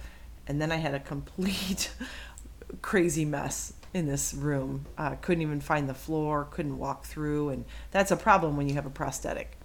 And 0.47 0.61
then 0.61 0.71
I 0.71 0.77
had 0.77 0.93
a 0.93 1.01
complete 1.01 1.91
crazy 2.83 3.25
mess 3.25 3.73
in 3.95 4.07
this 4.07 4.35
room. 4.35 4.85
Uh, 4.99 5.15
couldn't 5.23 5.41
even 5.41 5.63
find 5.63 5.89
the 5.89 5.95
floor, 5.95 6.49
couldn't 6.51 6.77
walk 6.77 7.07
through, 7.07 7.49
and 7.49 7.65
that's 7.91 8.11
a 8.11 8.19
problem 8.19 8.59
when 8.59 8.69
you 8.69 8.75
have 8.75 8.85
a 8.85 8.91
prosthetic. 8.91 9.57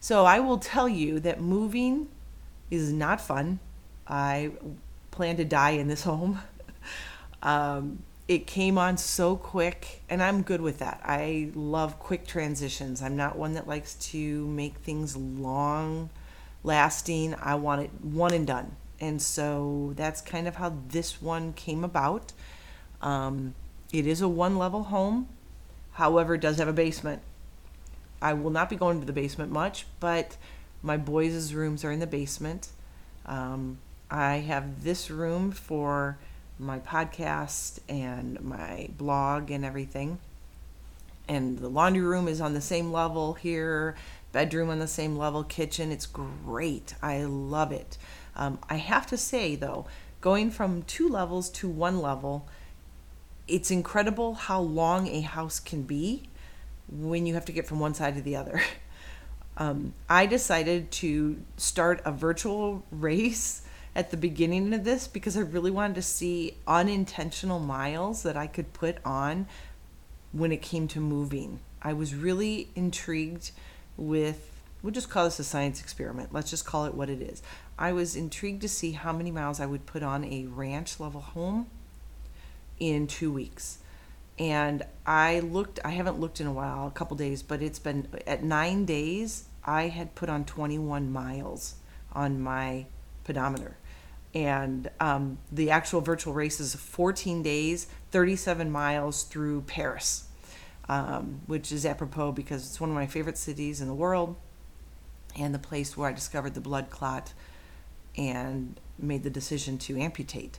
So 0.00 0.24
I 0.24 0.40
will 0.40 0.58
tell 0.58 0.88
you 0.88 1.20
that 1.20 1.40
moving 1.40 2.08
is 2.72 2.92
not 2.92 3.20
fun. 3.20 3.60
I 4.08 4.50
plan 5.12 5.36
to 5.36 5.44
die 5.44 5.70
in 5.70 5.86
this 5.86 6.02
home. 6.10 6.40
Um, 7.42 8.02
it 8.26 8.46
came 8.46 8.76
on 8.76 8.96
so 8.98 9.36
quick, 9.36 10.02
and 10.10 10.22
I'm 10.22 10.42
good 10.42 10.60
with 10.60 10.78
that. 10.80 11.00
I 11.02 11.50
love 11.54 11.98
quick 11.98 12.26
transitions. 12.26 13.00
I'm 13.02 13.16
not 13.16 13.38
one 13.38 13.54
that 13.54 13.66
likes 13.66 13.94
to 14.12 14.46
make 14.46 14.76
things 14.76 15.16
long 15.16 16.10
lasting. 16.62 17.34
I 17.40 17.54
want 17.54 17.82
it 17.82 17.90
one 18.02 18.34
and 18.34 18.46
done. 18.46 18.76
And 19.00 19.22
so 19.22 19.92
that's 19.96 20.20
kind 20.20 20.48
of 20.48 20.56
how 20.56 20.76
this 20.88 21.22
one 21.22 21.52
came 21.52 21.84
about. 21.84 22.32
Um, 23.00 23.54
it 23.92 24.06
is 24.06 24.20
a 24.20 24.28
one 24.28 24.58
level 24.58 24.84
home, 24.84 25.28
however, 25.92 26.34
it 26.34 26.40
does 26.40 26.58
have 26.58 26.68
a 26.68 26.72
basement. 26.72 27.22
I 28.20 28.34
will 28.34 28.50
not 28.50 28.68
be 28.68 28.76
going 28.76 29.00
to 29.00 29.06
the 29.06 29.12
basement 29.12 29.52
much, 29.52 29.86
but 30.00 30.36
my 30.82 30.96
boys' 30.96 31.54
rooms 31.54 31.84
are 31.84 31.92
in 31.92 32.00
the 32.00 32.06
basement. 32.06 32.68
Um, 33.24 33.78
I 34.10 34.38
have 34.38 34.82
this 34.82 35.10
room 35.10 35.52
for 35.52 36.18
my 36.58 36.78
podcast 36.80 37.78
and 37.88 38.40
my 38.40 38.88
blog 38.96 39.50
and 39.50 39.64
everything. 39.64 40.18
And 41.28 41.58
the 41.58 41.68
laundry 41.68 42.02
room 42.02 42.26
is 42.26 42.40
on 42.40 42.54
the 42.54 42.60
same 42.60 42.90
level 42.90 43.34
here, 43.34 43.96
bedroom 44.32 44.70
on 44.70 44.78
the 44.78 44.88
same 44.88 45.16
level, 45.16 45.44
kitchen. 45.44 45.92
It's 45.92 46.06
great. 46.06 46.94
I 47.02 47.24
love 47.24 47.70
it. 47.70 47.98
Um, 48.34 48.58
I 48.68 48.76
have 48.76 49.06
to 49.08 49.16
say, 49.16 49.54
though, 49.54 49.86
going 50.20 50.50
from 50.50 50.82
two 50.82 51.08
levels 51.08 51.50
to 51.50 51.68
one 51.68 52.00
level, 52.00 52.48
it's 53.46 53.70
incredible 53.70 54.34
how 54.34 54.60
long 54.60 55.08
a 55.08 55.20
house 55.20 55.60
can 55.60 55.82
be 55.82 56.28
when 56.88 57.26
you 57.26 57.34
have 57.34 57.44
to 57.46 57.52
get 57.52 57.66
from 57.66 57.80
one 57.80 57.94
side 57.94 58.14
to 58.16 58.22
the 58.22 58.36
other. 58.36 58.60
Um, 59.60 59.94
I 60.08 60.26
decided 60.26 60.92
to 60.92 61.42
start 61.56 62.00
a 62.04 62.12
virtual 62.12 62.84
race 62.92 63.62
at 63.98 64.12
the 64.12 64.16
beginning 64.16 64.72
of 64.74 64.84
this 64.84 65.08
because 65.08 65.36
I 65.36 65.40
really 65.40 65.72
wanted 65.72 65.96
to 65.96 66.02
see 66.02 66.54
unintentional 66.68 67.58
miles 67.58 68.22
that 68.22 68.36
I 68.36 68.46
could 68.46 68.72
put 68.72 68.98
on 69.04 69.48
when 70.30 70.52
it 70.52 70.62
came 70.62 70.86
to 70.88 71.00
moving. 71.00 71.58
I 71.82 71.94
was 71.94 72.14
really 72.14 72.68
intrigued 72.76 73.50
with, 73.96 74.52
we'll 74.82 74.92
just 74.92 75.10
call 75.10 75.24
this 75.24 75.40
a 75.40 75.44
science 75.44 75.80
experiment. 75.80 76.32
Let's 76.32 76.48
just 76.48 76.64
call 76.64 76.84
it 76.84 76.94
what 76.94 77.10
it 77.10 77.20
is. 77.20 77.42
I 77.76 77.90
was 77.90 78.14
intrigued 78.14 78.62
to 78.62 78.68
see 78.68 78.92
how 78.92 79.12
many 79.12 79.32
miles 79.32 79.58
I 79.58 79.66
would 79.66 79.84
put 79.84 80.04
on 80.04 80.24
a 80.24 80.46
ranch 80.46 81.00
level 81.00 81.20
home 81.20 81.66
in 82.78 83.08
two 83.08 83.32
weeks. 83.32 83.78
And 84.38 84.84
I 85.06 85.40
looked, 85.40 85.80
I 85.84 85.90
haven't 85.90 86.20
looked 86.20 86.40
in 86.40 86.46
a 86.46 86.52
while, 86.52 86.86
a 86.86 86.92
couple 86.92 87.16
days, 87.16 87.42
but 87.42 87.62
it's 87.62 87.80
been 87.80 88.06
at 88.28 88.44
nine 88.44 88.84
days, 88.84 89.46
I 89.64 89.88
had 89.88 90.14
put 90.14 90.28
on 90.28 90.44
21 90.44 91.10
miles 91.10 91.74
on 92.12 92.40
my 92.40 92.86
pedometer. 93.24 93.76
And 94.34 94.90
um, 95.00 95.38
the 95.50 95.70
actual 95.70 96.00
virtual 96.00 96.34
race 96.34 96.60
is 96.60 96.74
14 96.74 97.42
days, 97.42 97.86
37 98.10 98.70
miles 98.70 99.22
through 99.22 99.62
Paris, 99.62 100.28
um, 100.88 101.40
which 101.46 101.72
is 101.72 101.86
apropos 101.86 102.32
because 102.32 102.66
it's 102.66 102.80
one 102.80 102.90
of 102.90 102.94
my 102.94 103.06
favorite 103.06 103.38
cities 103.38 103.80
in 103.80 103.88
the 103.88 103.94
world 103.94 104.36
and 105.38 105.54
the 105.54 105.58
place 105.58 105.96
where 105.96 106.08
I 106.08 106.12
discovered 106.12 106.54
the 106.54 106.60
blood 106.60 106.90
clot 106.90 107.32
and 108.16 108.78
made 108.98 109.22
the 109.22 109.30
decision 109.30 109.78
to 109.78 109.98
amputate 109.98 110.58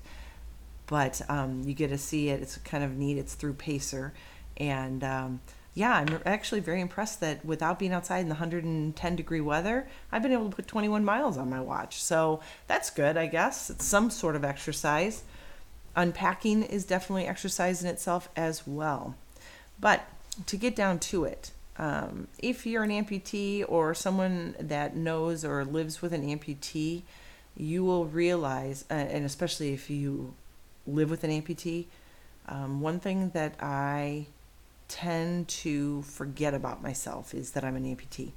but 0.90 1.22
um, 1.30 1.62
you 1.66 1.76
get 1.76 1.90
to 1.90 2.00
see 2.00 2.30
it. 2.30 2.42
It's 2.42 2.58
kind 2.58 2.84
of 2.84 2.98
neat. 2.98 3.20
It's 3.20 3.36
through 3.36 3.54
Pacer, 3.54 4.12
and 4.58 5.04
um, 5.04 5.40
yeah, 5.74 5.94
I'm 5.94 6.20
actually 6.26 6.62
very 6.62 6.82
impressed 6.82 7.20
that 7.22 7.46
without 7.46 7.80
being 7.80 7.94
outside 7.94 8.20
in 8.20 8.30
the 8.30 8.36
110 8.36 9.16
degree 9.16 9.42
weather, 9.42 9.88
I've 10.12 10.24
been 10.24 10.32
able 10.32 10.50
to 10.50 10.56
put 10.56 10.68
21 10.68 11.06
miles 11.06 11.38
on 11.38 11.50
my 11.50 11.62
watch. 11.62 12.02
So 12.02 12.42
that's 12.68 12.90
good, 12.90 13.18
I 13.18 13.28
guess. 13.28 13.70
It's 13.70 13.86
some 13.86 14.10
sort 14.10 14.36
of 14.36 14.44
exercise. 14.44 15.24
Unpacking 15.96 16.64
is 16.64 16.86
definitely 16.86 17.28
exercise 17.28 17.84
in 17.84 17.90
itself 17.90 18.30
as 18.36 18.66
well. 18.66 19.16
But 19.80 20.08
to 20.48 20.58
get 20.58 20.76
down 20.76 21.00
to 21.00 21.26
it, 21.26 21.52
um, 21.78 22.28
if 22.40 22.66
you're 22.66 22.84
an 22.84 22.90
amputee 22.90 23.64
or 23.68 23.94
someone 23.94 24.56
that 24.60 24.96
knows 24.96 25.46
or 25.46 25.64
lives 25.64 26.02
with 26.02 26.14
an 26.14 26.24
amputee, 26.24 27.04
you 27.56 27.84
will 27.84 28.06
realize, 28.06 28.86
uh, 28.90 28.96
and 28.96 29.26
especially 29.26 29.74
if 29.74 29.90
you 29.90 30.34
live 30.86 31.10
with 31.10 31.24
an 31.24 31.32
amputee, 31.32 31.86
um, 32.48 32.82
one 32.82 33.00
thing 33.00 33.30
that 33.30 33.54
I 33.62 34.26
tend 34.90 35.48
to 35.48 36.02
forget 36.02 36.54
about 36.54 36.84
myself 36.84 37.34
is 37.34 37.52
that 37.52 37.64
I'm 37.64 37.78
an 37.78 37.86
amputee. 37.86 38.34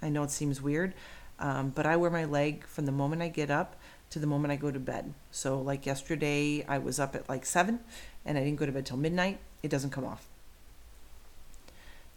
I 0.00 0.08
know 0.08 0.22
it 0.22 0.30
seems 0.30 0.62
weird, 0.62 0.94
um, 1.38 1.70
but 1.70 1.84
I 1.84 1.96
wear 1.96 2.10
my 2.10 2.24
leg 2.24 2.66
from 2.66 2.86
the 2.86 2.92
moment 2.92 3.20
I 3.20 3.28
get 3.28 3.50
up 3.50 3.76
to 4.10 4.18
the 4.18 4.26
moment 4.26 4.52
I 4.52 4.56
go 4.56 4.70
to 4.70 4.78
bed. 4.78 5.12
So, 5.30 5.60
like 5.60 5.84
yesterday, 5.84 6.64
I 6.66 6.78
was 6.78 6.98
up 6.98 7.14
at 7.14 7.28
like 7.28 7.44
7 7.44 7.80
and 8.24 8.38
I 8.38 8.44
didn't 8.44 8.58
go 8.58 8.66
to 8.66 8.72
bed 8.72 8.86
till 8.86 8.96
midnight. 8.96 9.38
It 9.62 9.68
doesn't 9.68 9.90
come 9.90 10.04
off. 10.04 10.26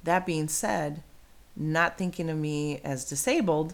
That 0.03 0.25
being 0.25 0.47
said, 0.47 1.03
not 1.55 1.97
thinking 1.97 2.29
of 2.29 2.37
me 2.37 2.79
as 2.83 3.03
disabled 3.03 3.73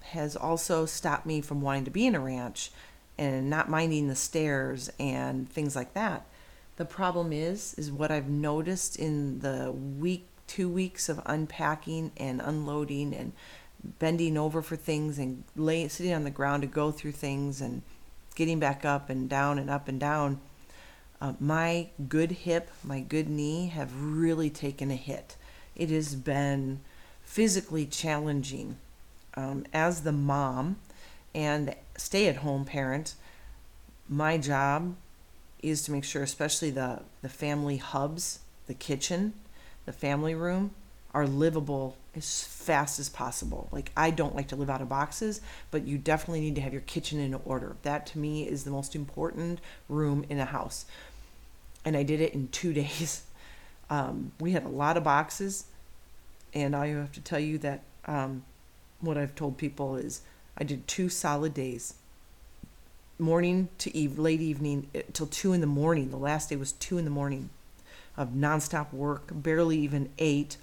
has 0.00 0.34
also 0.34 0.86
stopped 0.86 1.26
me 1.26 1.40
from 1.40 1.60
wanting 1.60 1.84
to 1.84 1.90
be 1.90 2.06
in 2.06 2.14
a 2.14 2.20
ranch 2.20 2.70
and 3.18 3.50
not 3.50 3.68
minding 3.68 4.08
the 4.08 4.14
stairs 4.14 4.90
and 4.98 5.48
things 5.48 5.76
like 5.76 5.94
that. 5.94 6.26
The 6.76 6.84
problem 6.84 7.32
is, 7.32 7.74
is 7.74 7.90
what 7.90 8.10
I've 8.10 8.28
noticed 8.28 8.96
in 8.96 9.40
the 9.40 9.72
week, 9.72 10.26
two 10.46 10.68
weeks 10.68 11.08
of 11.08 11.20
unpacking 11.24 12.12
and 12.16 12.40
unloading 12.40 13.14
and 13.14 13.32
bending 13.98 14.36
over 14.36 14.62
for 14.62 14.76
things 14.76 15.18
and 15.18 15.44
lay, 15.56 15.88
sitting 15.88 16.12
on 16.12 16.24
the 16.24 16.30
ground 16.30 16.62
to 16.62 16.68
go 16.68 16.90
through 16.90 17.12
things 17.12 17.60
and 17.60 17.82
getting 18.34 18.58
back 18.58 18.84
up 18.84 19.08
and 19.08 19.28
down 19.28 19.58
and 19.58 19.70
up 19.70 19.88
and 19.88 19.98
down. 19.98 20.40
Uh, 21.20 21.32
my 21.40 21.88
good 22.08 22.30
hip, 22.30 22.68
my 22.84 23.00
good 23.00 23.28
knee 23.28 23.68
have 23.68 23.90
really 23.98 24.50
taken 24.50 24.90
a 24.90 24.96
hit. 24.96 25.36
It 25.74 25.88
has 25.88 26.14
been 26.14 26.80
physically 27.22 27.86
challenging. 27.86 28.76
Um, 29.34 29.64
as 29.72 30.02
the 30.02 30.12
mom, 30.12 30.76
and 31.34 31.74
stay 31.98 32.28
at 32.28 32.36
home 32.36 32.64
parent, 32.64 33.14
my 34.08 34.38
job 34.38 34.96
is 35.70 35.82
to 35.82 35.92
make 35.92 36.04
sure, 36.04 36.22
especially 36.22 36.70
the, 36.70 37.00
the 37.22 37.28
family 37.28 37.76
hubs, 37.78 38.40
the 38.66 38.74
kitchen, 38.74 39.34
the 39.84 39.92
family 39.92 40.34
room, 40.34 40.72
are 41.14 41.26
livable 41.26 41.96
as 42.14 42.44
fast 42.44 42.98
as 42.98 43.08
possible. 43.08 43.68
Like, 43.72 43.90
I 43.96 44.10
don't 44.10 44.36
like 44.36 44.48
to 44.48 44.56
live 44.56 44.68
out 44.68 44.82
of 44.82 44.88
boxes, 44.88 45.40
but 45.70 45.86
you 45.86 45.96
definitely 45.96 46.40
need 46.40 46.56
to 46.56 46.60
have 46.60 46.72
your 46.72 46.82
kitchen 46.82 47.18
in 47.18 47.34
order. 47.44 47.76
That 47.82 48.06
to 48.08 48.18
me 48.18 48.46
is 48.46 48.64
the 48.64 48.70
most 48.70 48.94
important 48.94 49.60
room 49.88 50.26
in 50.28 50.38
a 50.38 50.44
house. 50.44 50.84
And 51.84 51.96
I 51.96 52.02
did 52.02 52.20
it 52.20 52.34
in 52.34 52.48
two 52.48 52.72
days. 52.74 53.22
Um, 53.88 54.32
we 54.40 54.52
had 54.52 54.64
a 54.64 54.68
lot 54.68 54.96
of 54.96 55.04
boxes, 55.04 55.64
and 56.52 56.76
I 56.76 56.88
have 56.88 57.12
to 57.12 57.20
tell 57.20 57.38
you 57.38 57.58
that 57.58 57.82
um, 58.04 58.44
what 59.00 59.16
I've 59.16 59.34
told 59.34 59.56
people 59.56 59.96
is 59.96 60.22
I 60.58 60.64
did 60.64 60.86
two 60.86 61.08
solid 61.08 61.54
days, 61.54 61.94
morning 63.18 63.68
to 63.78 63.96
eve, 63.96 64.18
late 64.18 64.40
evening 64.40 64.88
eh, 64.94 65.02
till 65.12 65.26
two 65.26 65.52
in 65.52 65.60
the 65.60 65.66
morning. 65.66 66.10
The 66.10 66.16
last 66.16 66.50
day 66.50 66.56
was 66.56 66.72
two 66.72 66.98
in 66.98 67.04
the 67.04 67.10
morning 67.10 67.50
of 68.16 68.30
nonstop 68.30 68.92
work, 68.92 69.28
barely 69.32 69.78
even 69.78 70.10
ate. 70.18 70.56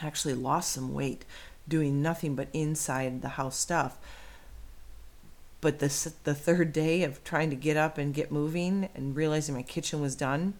I 0.00 0.06
actually 0.06 0.34
lost 0.34 0.72
some 0.72 0.94
weight 0.94 1.24
doing 1.66 2.00
nothing 2.00 2.34
but 2.34 2.48
inside 2.52 3.20
the 3.20 3.30
house 3.30 3.56
stuff. 3.56 3.98
But 5.60 5.80
the 5.80 6.12
the 6.24 6.34
third 6.34 6.72
day 6.72 7.02
of 7.02 7.22
trying 7.24 7.50
to 7.50 7.56
get 7.56 7.76
up 7.76 7.98
and 7.98 8.14
get 8.14 8.30
moving 8.30 8.88
and 8.94 9.16
realizing 9.16 9.54
my 9.54 9.62
kitchen 9.62 10.00
was 10.00 10.14
done, 10.14 10.54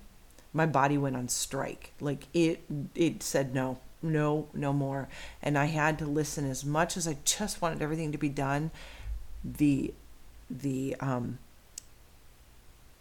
my 0.53 0.67
body 0.67 0.99
went 0.99 1.17
on 1.17 1.29
strike. 1.29 1.93
Like 2.01 2.27
it 2.35 2.63
it 2.95 3.23
said 3.23 3.55
no 3.55 3.79
no, 4.03 4.49
no 4.55 4.73
more. 4.73 5.09
And 5.43 5.59
I 5.59 5.67
had 5.67 5.99
to 5.99 6.07
listen 6.07 6.49
as 6.49 6.65
much 6.65 6.97
as 6.97 7.09
I 7.09 7.17
just 7.25 7.61
wanted 7.61 7.83
everything 7.83 8.13
to 8.13 8.19
be 8.19 8.29
done. 8.29 8.71
The 9.45 9.93
the 10.51 10.97
um, 11.01 11.39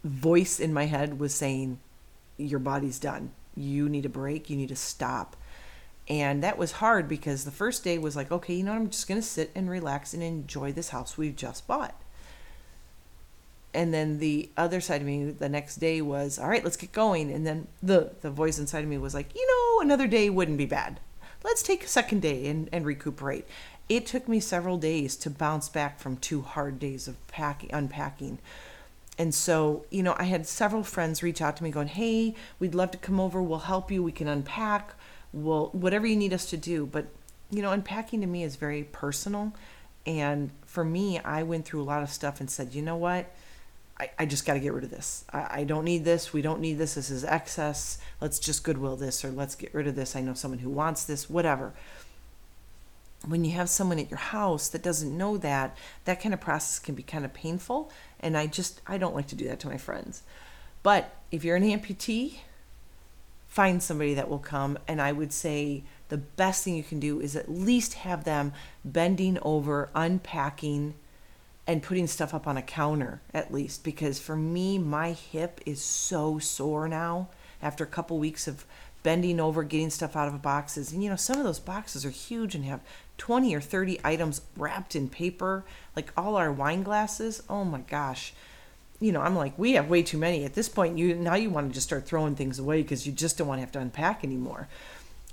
voice 0.03 0.59
in 0.59 0.73
my 0.73 0.85
head 0.85 1.19
was 1.19 1.33
saying, 1.33 1.79
"Your 2.37 2.59
body's 2.59 2.99
done. 2.99 3.31
You 3.55 3.89
need 3.89 4.05
a 4.05 4.09
break. 4.09 4.49
You 4.49 4.57
need 4.57 4.69
to 4.69 4.75
stop." 4.75 5.35
And 6.09 6.41
that 6.43 6.57
was 6.57 6.73
hard 6.73 7.09
because 7.09 7.43
the 7.43 7.51
first 7.51 7.83
day 7.83 7.97
was 7.97 8.15
like, 8.15 8.31
okay, 8.31 8.53
you 8.55 8.63
know, 8.63 8.71
I'm 8.73 8.89
just 8.89 9.07
gonna 9.07 9.21
sit 9.21 9.51
and 9.53 9.69
relax 9.69 10.13
and 10.13 10.23
enjoy 10.23 10.71
this 10.71 10.89
house 10.89 11.17
we've 11.17 11.35
just 11.35 11.67
bought. 11.67 12.01
and 13.73 13.93
then 13.93 14.19
the 14.19 14.49
other 14.57 14.79
side 14.81 15.01
of 15.01 15.07
me 15.07 15.25
the 15.31 15.49
next 15.49 15.75
day 15.77 16.01
was 16.01 16.39
all 16.39 16.47
right 16.49 16.63
let's 16.63 16.77
get 16.77 16.91
going 16.91 17.31
and 17.31 17.45
then 17.45 17.67
the 17.83 18.11
the 18.21 18.29
voice 18.31 18.57
inside 18.59 18.83
of 18.83 18.89
me 18.89 18.97
was 18.97 19.13
like 19.13 19.33
you 19.35 19.45
know 19.47 19.81
another 19.81 20.07
day 20.07 20.29
wouldn't 20.29 20.57
be 20.57 20.65
bad 20.65 20.99
let's 21.43 21.61
take 21.61 21.83
a 21.83 21.87
second 21.87 22.21
day 22.21 22.47
and, 22.47 22.69
and 22.71 22.85
recuperate 22.85 23.45
it 23.89 24.05
took 24.05 24.27
me 24.27 24.39
several 24.39 24.77
days 24.77 25.15
to 25.15 25.29
bounce 25.29 25.69
back 25.69 25.99
from 25.99 26.17
two 26.17 26.41
hard 26.41 26.79
days 26.79 27.07
of 27.07 27.27
packing 27.27 27.69
unpacking 27.71 28.39
and 29.17 29.33
so 29.33 29.85
you 29.89 30.03
know 30.03 30.15
i 30.17 30.23
had 30.23 30.45
several 30.45 30.83
friends 30.83 31.23
reach 31.23 31.41
out 31.41 31.57
to 31.57 31.63
me 31.63 31.71
going 31.71 31.87
hey 31.87 32.33
we'd 32.59 32.75
love 32.75 32.91
to 32.91 32.97
come 32.97 33.19
over 33.19 33.41
we'll 33.41 33.59
help 33.59 33.91
you 33.91 34.03
we 34.03 34.11
can 34.11 34.27
unpack 34.27 34.93
we'll 35.33 35.67
whatever 35.67 36.05
you 36.05 36.15
need 36.15 36.33
us 36.33 36.49
to 36.49 36.57
do 36.57 36.85
but 36.85 37.07
you 37.49 37.61
know 37.61 37.71
unpacking 37.71 38.21
to 38.21 38.27
me 38.27 38.43
is 38.43 38.55
very 38.55 38.83
personal 38.83 39.53
and 40.05 40.51
for 40.65 40.83
me 40.83 41.19
i 41.19 41.43
went 41.43 41.65
through 41.65 41.81
a 41.81 41.85
lot 41.85 42.03
of 42.03 42.09
stuff 42.09 42.39
and 42.39 42.49
said 42.49 42.73
you 42.73 42.81
know 42.81 42.97
what 42.97 43.33
I, 43.99 44.11
I 44.19 44.25
just 44.25 44.45
got 44.45 44.53
to 44.53 44.59
get 44.59 44.73
rid 44.73 44.83
of 44.83 44.91
this. 44.91 45.25
I, 45.33 45.61
I 45.61 45.63
don't 45.63 45.83
need 45.83 46.05
this. 46.05 46.31
We 46.31 46.41
don't 46.41 46.59
need 46.59 46.77
this. 46.77 46.95
This 46.95 47.09
is 47.09 47.23
excess. 47.23 47.97
Let's 48.21 48.39
just 48.39 48.63
goodwill 48.63 48.95
this 48.95 49.25
or 49.25 49.31
let's 49.31 49.55
get 49.55 49.73
rid 49.73 49.87
of 49.87 49.95
this. 49.95 50.15
I 50.15 50.21
know 50.21 50.33
someone 50.33 50.59
who 50.59 50.69
wants 50.69 51.05
this, 51.05 51.29
whatever. 51.29 51.73
When 53.27 53.43
you 53.43 53.51
have 53.51 53.69
someone 53.69 53.99
at 53.99 54.09
your 54.09 54.19
house 54.19 54.69
that 54.69 54.83
doesn't 54.83 55.15
know 55.15 55.37
that, 55.37 55.77
that 56.05 56.21
kind 56.21 56.33
of 56.33 56.41
process 56.41 56.79
can 56.79 56.95
be 56.95 57.03
kind 57.03 57.25
of 57.25 57.33
painful. 57.33 57.91
And 58.19 58.37
I 58.37 58.47
just, 58.47 58.81
I 58.87 58.97
don't 58.97 59.15
like 59.15 59.27
to 59.27 59.35
do 59.35 59.47
that 59.47 59.59
to 59.61 59.67
my 59.67 59.77
friends. 59.77 60.23
But 60.83 61.13
if 61.31 61.43
you're 61.43 61.57
an 61.57 61.63
amputee, 61.63 62.35
find 63.47 63.81
somebody 63.83 64.13
that 64.13 64.29
will 64.29 64.39
come. 64.39 64.77
And 64.87 65.01
I 65.01 65.11
would 65.11 65.33
say 65.33 65.83
the 66.09 66.17
best 66.17 66.63
thing 66.63 66.75
you 66.75 66.83
can 66.83 66.99
do 66.99 67.19
is 67.19 67.35
at 67.35 67.49
least 67.49 67.95
have 67.95 68.23
them 68.23 68.53
bending 68.85 69.37
over, 69.41 69.89
unpacking 69.93 70.95
and 71.67 71.83
putting 71.83 72.07
stuff 72.07 72.33
up 72.33 72.47
on 72.47 72.57
a 72.57 72.61
counter 72.61 73.21
at 73.33 73.53
least 73.53 73.83
because 73.83 74.17
for 74.17 74.35
me 74.35 74.79
my 74.79 75.11
hip 75.11 75.59
is 75.65 75.81
so 75.81 76.39
sore 76.39 76.87
now 76.87 77.27
after 77.61 77.83
a 77.83 77.87
couple 77.87 78.17
weeks 78.17 78.47
of 78.47 78.65
bending 79.03 79.39
over 79.39 79.63
getting 79.63 79.89
stuff 79.89 80.15
out 80.15 80.29
of 80.29 80.41
boxes 80.41 80.93
and 80.93 81.03
you 81.03 81.09
know 81.09 81.15
some 81.15 81.37
of 81.37 81.43
those 81.43 81.59
boxes 81.59 82.05
are 82.05 82.09
huge 82.09 82.55
and 82.55 82.63
have 82.63 82.79
20 83.17 83.55
or 83.55 83.61
30 83.61 83.99
items 84.03 84.41
wrapped 84.55 84.95
in 84.95 85.09
paper 85.09 85.63
like 85.95 86.11
all 86.15 86.35
our 86.35 86.51
wine 86.51 86.83
glasses 86.83 87.41
oh 87.49 87.63
my 87.63 87.81
gosh 87.81 88.33
you 88.99 89.11
know 89.11 89.21
i'm 89.21 89.35
like 89.35 89.57
we 89.57 89.73
have 89.73 89.89
way 89.89 90.03
too 90.03 90.17
many 90.17 90.43
at 90.43 90.53
this 90.53 90.69
point 90.69 90.97
you 90.97 91.15
now 91.15 91.35
you 91.35 91.49
want 91.49 91.67
to 91.67 91.73
just 91.73 91.87
start 91.87 92.05
throwing 92.05 92.35
things 92.35 92.59
away 92.59 92.81
because 92.81 93.05
you 93.05 93.13
just 93.13 93.37
don't 93.37 93.47
want 93.47 93.57
to 93.57 93.61
have 93.61 93.71
to 93.71 93.79
unpack 93.79 94.23
anymore 94.23 94.67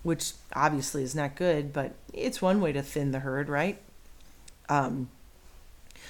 which 0.03 0.33
obviously 0.55 1.03
is 1.03 1.15
not 1.15 1.37
good 1.37 1.73
but 1.73 1.93
it's 2.13 2.41
one 2.41 2.61
way 2.61 2.73
to 2.73 2.83
thin 2.83 3.13
the 3.13 3.21
herd 3.21 3.49
right 3.49 3.81
um, 4.69 5.09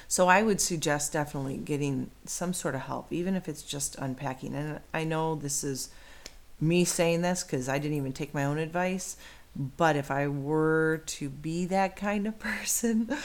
so 0.08 0.28
I 0.28 0.42
would 0.42 0.60
suggest 0.60 1.12
definitely 1.12 1.56
getting 1.56 2.10
some 2.24 2.52
sort 2.52 2.74
of 2.74 2.82
help, 2.82 3.12
even 3.12 3.34
if 3.34 3.48
it's 3.48 3.62
just 3.62 3.96
unpacking. 3.98 4.54
And 4.54 4.80
I 4.92 5.04
know 5.04 5.34
this 5.34 5.64
is 5.64 5.88
me 6.60 6.84
saying 6.84 7.22
this 7.22 7.42
because 7.42 7.68
I 7.68 7.78
didn't 7.78 7.96
even 7.96 8.12
take 8.12 8.34
my 8.34 8.44
own 8.44 8.58
advice. 8.58 9.16
But 9.56 9.96
if 9.96 10.10
I 10.10 10.28
were 10.28 11.02
to 11.06 11.28
be 11.28 11.66
that 11.66 11.96
kind 11.96 12.26
of 12.26 12.38
person, 12.38 13.16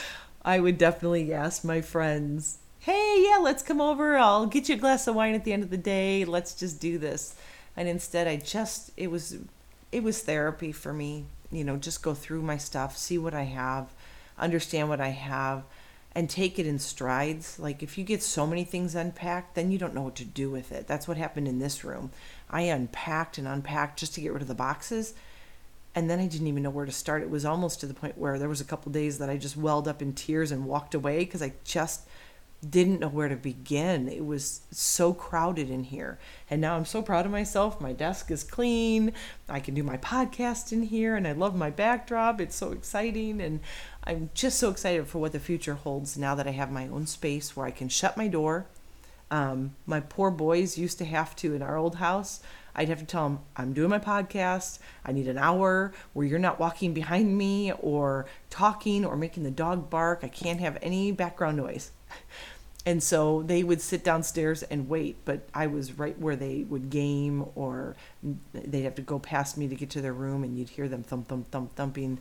I 0.44 0.60
would 0.60 0.78
definitely 0.78 1.32
ask 1.32 1.64
my 1.64 1.80
friends, 1.80 2.58
hey, 2.80 3.26
yeah, 3.28 3.38
let's 3.38 3.62
come 3.62 3.80
over. 3.80 4.16
I'll 4.16 4.46
get 4.46 4.68
you 4.68 4.76
a 4.76 4.78
glass 4.78 5.06
of 5.06 5.14
wine 5.14 5.34
at 5.34 5.44
the 5.44 5.52
end 5.52 5.62
of 5.62 5.70
the 5.70 5.76
day. 5.76 6.24
Let's 6.24 6.54
just 6.54 6.80
do 6.80 6.98
this. 6.98 7.36
And 7.76 7.88
instead, 7.88 8.26
I 8.26 8.36
just, 8.36 8.90
it 8.96 9.10
was, 9.10 9.36
it 9.92 10.02
was 10.02 10.22
therapy 10.22 10.72
for 10.72 10.92
me. 10.92 11.26
You 11.50 11.64
know, 11.64 11.76
just 11.76 12.02
go 12.02 12.14
through 12.14 12.42
my 12.42 12.56
stuff, 12.56 12.96
see 12.96 13.18
what 13.18 13.34
I 13.34 13.42
have, 13.42 13.92
understand 14.38 14.88
what 14.88 15.00
I 15.00 15.08
have 15.08 15.64
and 16.12 16.28
take 16.28 16.58
it 16.58 16.66
in 16.66 16.78
strides. 16.78 17.58
Like 17.58 17.82
if 17.82 17.96
you 17.96 18.04
get 18.04 18.22
so 18.22 18.46
many 18.46 18.64
things 18.64 18.94
unpacked, 18.94 19.54
then 19.54 19.70
you 19.70 19.78
don't 19.78 19.94
know 19.94 20.02
what 20.02 20.16
to 20.16 20.24
do 20.24 20.50
with 20.50 20.72
it. 20.72 20.86
That's 20.86 21.06
what 21.06 21.16
happened 21.16 21.48
in 21.48 21.58
this 21.58 21.84
room. 21.84 22.10
I 22.48 22.62
unpacked 22.62 23.38
and 23.38 23.46
unpacked 23.46 23.98
just 23.98 24.14
to 24.14 24.20
get 24.20 24.32
rid 24.32 24.42
of 24.42 24.48
the 24.48 24.54
boxes. 24.54 25.14
And 25.94 26.08
then 26.08 26.20
I 26.20 26.26
didn't 26.26 26.46
even 26.46 26.62
know 26.62 26.70
where 26.70 26.86
to 26.86 26.92
start. 26.92 27.22
It 27.22 27.30
was 27.30 27.44
almost 27.44 27.80
to 27.80 27.86
the 27.86 27.94
point 27.94 28.16
where 28.16 28.38
there 28.38 28.48
was 28.48 28.60
a 28.60 28.64
couple 28.64 28.92
days 28.92 29.18
that 29.18 29.28
I 29.28 29.36
just 29.36 29.56
welled 29.56 29.88
up 29.88 30.00
in 30.00 30.12
tears 30.12 30.52
and 30.52 30.66
walked 30.66 30.94
away 30.94 31.20
because 31.20 31.42
I 31.42 31.54
just 31.64 32.06
didn't 32.68 33.00
know 33.00 33.08
where 33.08 33.28
to 33.28 33.36
begin. 33.36 34.08
It 34.08 34.24
was 34.24 34.60
so 34.70 35.14
crowded 35.14 35.70
in 35.70 35.84
here. 35.84 36.18
And 36.50 36.60
now 36.60 36.76
I'm 36.76 36.84
so 36.84 37.00
proud 37.00 37.24
of 37.24 37.32
myself. 37.32 37.80
My 37.80 37.92
desk 37.92 38.30
is 38.30 38.44
clean. 38.44 39.12
I 39.48 39.60
can 39.60 39.74
do 39.74 39.82
my 39.82 39.96
podcast 39.96 40.70
in 40.70 40.82
here 40.82 41.16
and 41.16 41.26
I 41.26 41.32
love 41.32 41.56
my 41.56 41.70
backdrop. 41.70 42.40
It's 42.40 42.56
so 42.56 42.72
exciting 42.72 43.40
and 43.40 43.60
I'm 44.04 44.30
just 44.34 44.58
so 44.58 44.70
excited 44.70 45.06
for 45.06 45.18
what 45.18 45.32
the 45.32 45.40
future 45.40 45.74
holds 45.74 46.18
now 46.18 46.34
that 46.34 46.46
I 46.46 46.52
have 46.52 46.70
my 46.70 46.86
own 46.88 47.06
space 47.06 47.56
where 47.56 47.66
I 47.66 47.70
can 47.70 47.88
shut 47.88 48.16
my 48.16 48.28
door. 48.28 48.66
Um, 49.30 49.76
my 49.86 50.00
poor 50.00 50.30
boys 50.30 50.76
used 50.76 50.98
to 50.98 51.04
have 51.04 51.34
to 51.36 51.54
in 51.54 51.62
our 51.62 51.76
old 51.76 51.96
house. 51.96 52.40
I'd 52.74 52.88
have 52.88 53.00
to 53.00 53.04
tell 53.04 53.28
them, 53.28 53.40
I'm 53.56 53.72
doing 53.72 53.90
my 53.90 53.98
podcast. 53.98 54.78
I 55.04 55.12
need 55.12 55.28
an 55.28 55.38
hour 55.38 55.92
where 56.12 56.26
you're 56.26 56.38
not 56.38 56.60
walking 56.60 56.94
behind 56.94 57.36
me 57.36 57.72
or 57.72 58.26
talking 58.48 59.04
or 59.04 59.16
making 59.16 59.42
the 59.42 59.50
dog 59.50 59.90
bark. 59.90 60.20
I 60.22 60.28
can't 60.28 60.60
have 60.60 60.78
any 60.82 61.12
background 61.12 61.56
noise. 61.56 61.90
And 62.86 63.02
so 63.02 63.42
they 63.42 63.62
would 63.62 63.82
sit 63.82 64.02
downstairs 64.02 64.62
and 64.62 64.88
wait, 64.88 65.18
but 65.26 65.46
I 65.52 65.66
was 65.66 65.98
right 65.98 66.18
where 66.18 66.34
they 66.34 66.64
would 66.66 66.88
game 66.88 67.44
or 67.54 67.94
they'd 68.54 68.84
have 68.84 68.94
to 68.94 69.02
go 69.02 69.18
past 69.18 69.58
me 69.58 69.68
to 69.68 69.74
get 69.74 69.90
to 69.90 70.00
their 70.00 70.14
room 70.14 70.42
and 70.42 70.56
you'd 70.56 70.70
hear 70.70 70.88
them 70.88 71.02
thump, 71.02 71.28
thump, 71.28 71.50
thump, 71.50 71.76
thumping 71.76 72.20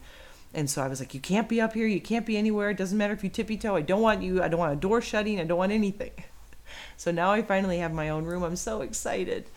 and 0.54 0.70
so 0.70 0.82
I 0.82 0.88
was 0.88 1.00
like, 1.00 1.14
you 1.14 1.20
can't 1.20 1.48
be 1.48 1.62
up 1.62 1.74
here. 1.74 1.86
You 1.86 2.02
can't 2.02 2.26
be 2.26 2.38
anywhere. 2.38 2.72
It 2.72 2.78
doesn't 2.78 2.98
matter 2.98 3.14
if 3.14 3.24
you 3.24 3.30
tippy 3.30 3.58
toe. 3.58 3.76
I 3.76 3.82
don't 3.82 4.02
want 4.02 4.24
you. 4.24 4.42
I 4.42 4.48
don't 4.48 4.60
want 4.60 4.74
a 4.74 4.76
door 4.76 5.02
shutting. 5.02 5.40
I 5.40 5.44
don't 5.44 5.58
want 5.58 5.72
anything. 5.72 6.12
So 6.98 7.10
now 7.10 7.32
I 7.32 7.42
finally 7.42 7.80
have 7.80 7.92
my 7.92 8.10
own 8.10 8.26
room. 8.26 8.44
I'm 8.44 8.56
so 8.56 8.82
excited. 8.82 9.50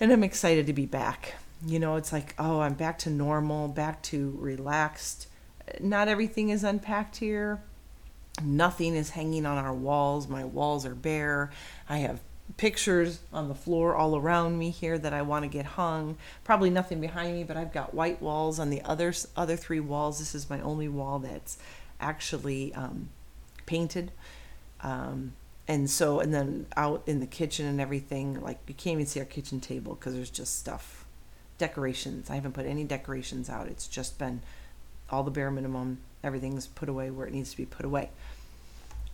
And 0.00 0.10
I'm 0.10 0.24
excited 0.24 0.66
to 0.66 0.72
be 0.72 0.86
back. 0.86 1.34
You 1.64 1.78
know, 1.78 1.96
it's 1.96 2.10
like, 2.10 2.34
oh, 2.38 2.60
I'm 2.60 2.72
back 2.72 2.98
to 3.00 3.10
normal, 3.10 3.68
back 3.68 4.02
to 4.04 4.34
relaxed. 4.40 5.28
Not 5.78 6.08
everything 6.08 6.48
is 6.48 6.64
unpacked 6.64 7.18
here. 7.18 7.62
Nothing 8.42 8.96
is 8.96 9.10
hanging 9.10 9.44
on 9.44 9.58
our 9.58 9.74
walls. 9.74 10.26
My 10.26 10.44
walls 10.44 10.86
are 10.86 10.94
bare. 10.94 11.50
I 11.86 11.98
have 11.98 12.20
pictures 12.56 13.20
on 13.32 13.48
the 13.48 13.54
floor 13.54 13.94
all 13.94 14.16
around 14.16 14.58
me 14.58 14.70
here 14.70 14.98
that 14.98 15.12
I 15.12 15.20
want 15.20 15.44
to 15.44 15.48
get 15.48 15.66
hung. 15.66 16.16
Probably 16.44 16.70
nothing 16.70 17.00
behind 17.00 17.34
me, 17.34 17.44
but 17.44 17.58
I've 17.58 17.72
got 17.72 17.92
white 17.92 18.22
walls 18.22 18.58
on 18.58 18.70
the 18.70 18.80
other 18.82 19.12
other 19.36 19.56
three 19.56 19.80
walls. 19.80 20.18
This 20.18 20.34
is 20.34 20.48
my 20.48 20.60
only 20.62 20.88
wall 20.88 21.18
that's 21.18 21.58
actually 22.00 22.74
um, 22.74 23.10
painted. 23.66 24.12
Um, 24.80 25.34
and 25.70 25.88
so, 25.88 26.18
and 26.18 26.34
then 26.34 26.66
out 26.76 27.04
in 27.06 27.20
the 27.20 27.28
kitchen 27.28 27.64
and 27.64 27.80
everything, 27.80 28.40
like 28.40 28.58
you 28.66 28.74
can't 28.74 28.94
even 28.94 29.06
see 29.06 29.20
our 29.20 29.26
kitchen 29.26 29.60
table 29.60 29.94
because 29.94 30.14
there's 30.14 30.28
just 30.28 30.58
stuff, 30.58 31.04
decorations. 31.58 32.28
I 32.28 32.34
haven't 32.34 32.54
put 32.54 32.66
any 32.66 32.82
decorations 32.82 33.48
out. 33.48 33.68
It's 33.68 33.86
just 33.86 34.18
been 34.18 34.42
all 35.10 35.22
the 35.22 35.30
bare 35.30 35.48
minimum. 35.48 35.98
Everything's 36.24 36.66
put 36.66 36.88
away 36.88 37.12
where 37.12 37.24
it 37.24 37.32
needs 37.32 37.52
to 37.52 37.56
be 37.56 37.66
put 37.66 37.86
away. 37.86 38.10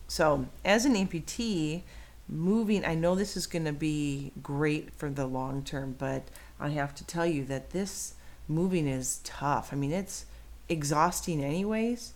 So, 0.09 0.47
as 0.65 0.87
an 0.87 0.95
amputee, 0.95 1.83
moving 2.29 2.85
i 2.85 2.93
know 2.93 3.15
this 3.15 3.37
is 3.37 3.47
going 3.47 3.65
to 3.65 3.73
be 3.73 4.33
great 4.43 4.93
for 4.93 5.09
the 5.09 5.25
long 5.25 5.63
term 5.63 5.95
but 5.97 6.25
i 6.59 6.71
have 6.71 6.93
to 6.93 7.07
tell 7.07 7.25
you 7.25 7.45
that 7.45 7.71
this 7.71 8.15
moving 8.49 8.89
is 8.89 9.21
tough 9.23 9.73
i 9.73 9.77
mean 9.77 9.93
it's 9.93 10.27
exhausting 10.69 11.41
anyways 11.45 12.15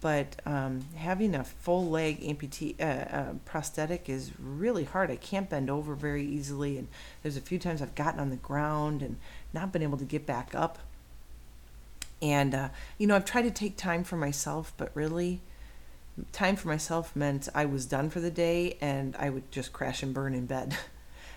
but 0.00 0.40
um, 0.46 0.84
having 0.96 1.34
a 1.34 1.42
full 1.42 1.88
leg 1.88 2.20
amputee 2.20 2.78
uh, 2.80 2.84
uh, 2.84 3.32
prosthetic 3.44 4.08
is 4.08 4.30
really 4.38 4.84
hard 4.84 5.10
i 5.10 5.16
can't 5.16 5.50
bend 5.50 5.68
over 5.68 5.94
very 5.94 6.24
easily 6.24 6.78
and 6.78 6.86
there's 7.22 7.36
a 7.36 7.40
few 7.40 7.58
times 7.58 7.82
i've 7.82 7.94
gotten 7.94 8.20
on 8.20 8.30
the 8.30 8.36
ground 8.36 9.02
and 9.02 9.16
not 9.52 9.72
been 9.72 9.82
able 9.82 9.98
to 9.98 10.04
get 10.04 10.24
back 10.24 10.54
up 10.54 10.78
and 12.22 12.54
uh, 12.54 12.68
you 12.98 13.06
know 13.06 13.16
i've 13.16 13.24
tried 13.24 13.42
to 13.42 13.50
take 13.50 13.76
time 13.76 14.04
for 14.04 14.16
myself 14.16 14.72
but 14.76 14.90
really 14.94 15.40
time 16.32 16.56
for 16.56 16.68
myself 16.68 17.14
meant 17.16 17.48
I 17.54 17.64
was 17.64 17.86
done 17.86 18.10
for 18.10 18.20
the 18.20 18.30
day 18.30 18.76
and 18.80 19.16
I 19.16 19.30
would 19.30 19.50
just 19.50 19.72
crash 19.72 20.02
and 20.02 20.14
burn 20.14 20.34
in 20.34 20.46
bed. 20.46 20.76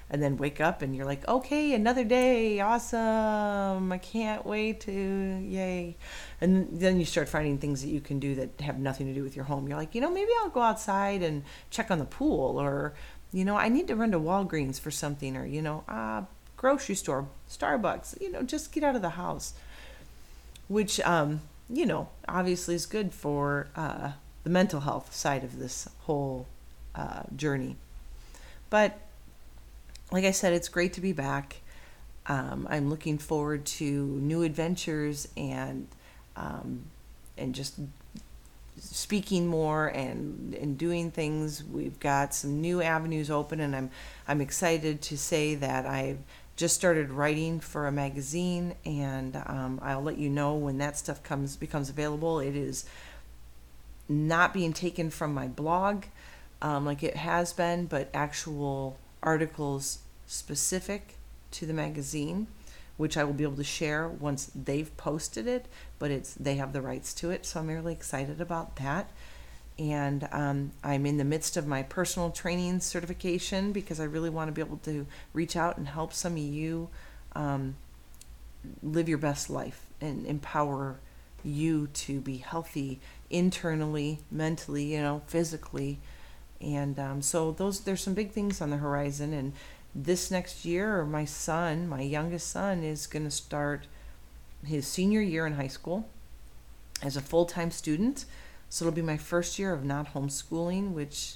and 0.10 0.24
then 0.24 0.38
wake 0.38 0.62
up 0.62 0.82
and 0.82 0.96
you're 0.96 1.06
like, 1.06 1.28
okay, 1.28 1.74
another 1.74 2.04
day, 2.04 2.60
awesome. 2.60 3.92
I 3.92 3.98
can't 3.98 4.46
wait 4.46 4.80
to, 4.82 4.92
yay. 4.92 5.98
And 6.40 6.80
then 6.80 7.00
you 7.00 7.06
start 7.06 7.28
finding 7.28 7.58
things 7.58 7.82
that 7.82 7.90
you 7.90 8.00
can 8.00 8.20
do 8.20 8.36
that 8.36 8.62
have 8.62 8.80
nothing 8.80 9.08
to 9.08 9.14
do 9.14 9.24
with 9.24 9.36
your 9.36 9.46
home. 9.46 9.68
You're 9.68 9.78
like, 9.78 9.94
you 9.94 10.02
know, 10.02 10.10
maybe 10.10 10.32
I'll 10.42 10.50
go 10.50 10.62
outside 10.62 11.24
and 11.24 11.44
check 11.70 11.92
on 11.92 12.00
the 12.00 12.06
pool 12.06 12.60
or, 12.60 12.94
you 13.34 13.44
know, 13.44 13.58
I 13.58 13.68
need 13.68 13.88
to 13.88 13.96
run 13.96 14.12
to 14.12 14.20
Walgreens 14.20 14.80
for 14.80 14.92
something 14.92 15.36
or, 15.36 15.46
you 15.46 15.62
know, 15.62 15.84
uh, 15.90 16.22
grocery 16.56 16.96
store, 16.96 17.28
Starbucks, 17.50 18.22
you 18.22 18.32
know, 18.32 18.44
just 18.44 18.72
get 18.72 18.84
out 18.84 18.96
of 18.96 19.02
the 19.02 19.10
house. 19.12 19.54
Which, 20.70 21.00
um, 21.02 21.42
you 21.70 21.86
know, 21.86 22.10
obviously 22.28 22.76
is 22.76 22.86
good 22.86 23.14
for, 23.14 23.68
uh, 23.76 24.12
the 24.44 24.50
mental 24.50 24.80
health 24.80 25.14
side 25.14 25.44
of 25.44 25.60
this 25.60 25.90
whole 26.04 26.48
uh, 26.96 27.24
journey. 27.36 27.76
But 28.70 29.00
like 30.12 30.26
I 30.26 30.32
said, 30.32 30.54
it's 30.54 30.70
great 30.70 30.94
to 30.94 31.02
be 31.02 31.14
back. 31.14 31.58
Um, 32.28 32.68
I'm 32.70 32.90
looking 32.90 33.18
forward 33.18 33.66
to 33.66 33.86
new 33.86 34.44
adventures 34.44 35.28
and 35.38 35.88
um, 36.36 36.84
and 37.38 37.56
just 37.56 37.80
speaking 38.80 39.48
more 39.48 39.88
and 39.88 40.54
and 40.56 40.78
doing 40.78 41.12
things. 41.12 41.64
We've 41.64 42.00
got 42.00 42.34
some 42.34 42.62
new 42.62 42.82
avenues 42.82 43.32
open, 43.32 43.60
and 43.60 43.76
I'm 43.76 43.90
I'm 44.28 44.42
excited 44.42 45.02
to 45.04 45.18
say 45.18 45.56
that 45.56 45.86
I've 45.86 46.20
just 46.56 46.76
started 46.76 47.12
writing 47.12 47.60
for 47.60 47.88
a 47.88 47.92
magazine, 47.92 48.76
and 48.84 49.36
um, 49.46 49.80
I'll 49.82 50.04
let 50.04 50.18
you 50.18 50.30
know 50.30 50.56
when 50.56 50.78
that 50.80 50.98
stuff 50.98 51.24
comes 51.24 51.56
becomes 51.56 51.90
available. 51.90 52.40
It 52.40 52.56
is 52.56 52.86
not 54.10 54.54
being 54.54 54.74
taken 54.74 55.10
from 55.10 55.34
my 55.34 55.48
blog 55.48 56.06
um, 56.62 56.86
like 56.86 57.04
it 57.04 57.16
has 57.16 57.54
been, 57.54 57.86
but 57.86 58.10
actual 58.14 58.98
articles 59.24 60.00
specific 60.26 61.16
to 61.52 61.66
the 61.66 61.74
magazine 61.74 62.48
which 62.98 63.16
I 63.16 63.24
will 63.24 63.34
be 63.34 63.44
able 63.44 63.56
to 63.58 63.64
share 63.64 64.08
once 64.08 64.52
they've 64.54 64.96
posted 64.98 65.48
it, 65.48 65.68
but 66.00 66.12
it's 66.12 66.34
they 66.34 66.56
have 66.56 66.74
the 66.74 66.82
rights 66.82 67.14
to 67.16 67.30
it, 67.30 67.46
so 67.46 67.60
I'm 67.60 67.68
really 67.68 67.94
excited 67.94 68.42
about 68.42 68.76
that. 68.78 69.12
And 69.80 70.28
um, 70.32 70.72
I'm 70.84 71.06
in 71.06 71.18
the 71.18 71.24
midst 71.24 71.56
of 71.56 71.68
my 71.68 71.84
personal 71.84 72.32
training 72.32 72.80
certification 72.80 73.72
because 73.72 74.00
I 74.00 74.06
really 74.06 74.32
want 74.32 74.48
to 74.48 74.52
be 74.52 74.62
able 74.62 74.78
to 74.78 75.06
reach 75.34 75.56
out 75.56 75.78
and 75.78 75.88
help 75.88 76.14
some 76.14 76.34
of 76.34 76.40
you 76.40 76.90
um, 77.34 77.76
live 78.82 79.08
your 79.08 79.20
best 79.20 79.52
life 79.52 79.86
and 80.02 80.26
empower 80.26 81.00
you 81.44 81.88
to 81.94 82.20
be 82.20 82.38
healthy 82.38 83.00
internally, 83.30 84.20
mentally, 84.32 84.96
you 84.96 85.00
know, 85.00 85.22
physically. 85.28 86.00
And 86.60 86.98
um, 87.00 87.22
so 87.22 87.52
those 87.52 87.82
there's 87.82 88.02
some 88.02 88.14
big 88.14 88.32
things 88.32 88.62
on 88.62 88.72
the 88.72 88.78
horizon, 88.78 89.34
and 89.34 89.54
this 89.94 90.32
next 90.32 90.66
year, 90.66 91.06
my 91.06 91.26
son, 91.26 91.88
my 91.88 92.02
youngest 92.02 92.50
son, 92.50 92.84
is 92.84 93.08
going 93.08 93.26
to 93.26 93.32
start 93.32 93.88
his 94.66 94.88
senior 94.88 95.22
year 95.22 95.46
in 95.46 95.54
high 95.54 95.68
school 95.68 96.08
as 97.02 97.16
a 97.16 97.22
full 97.22 97.46
time 97.46 97.72
student. 97.72 98.26
So 98.70 98.86
it'll 98.86 98.96
be 98.96 99.02
my 99.02 99.18
first 99.18 99.58
year 99.58 99.74
of 99.74 99.86
not 99.86 100.14
homeschooling, 100.14 100.92
which 100.92 101.36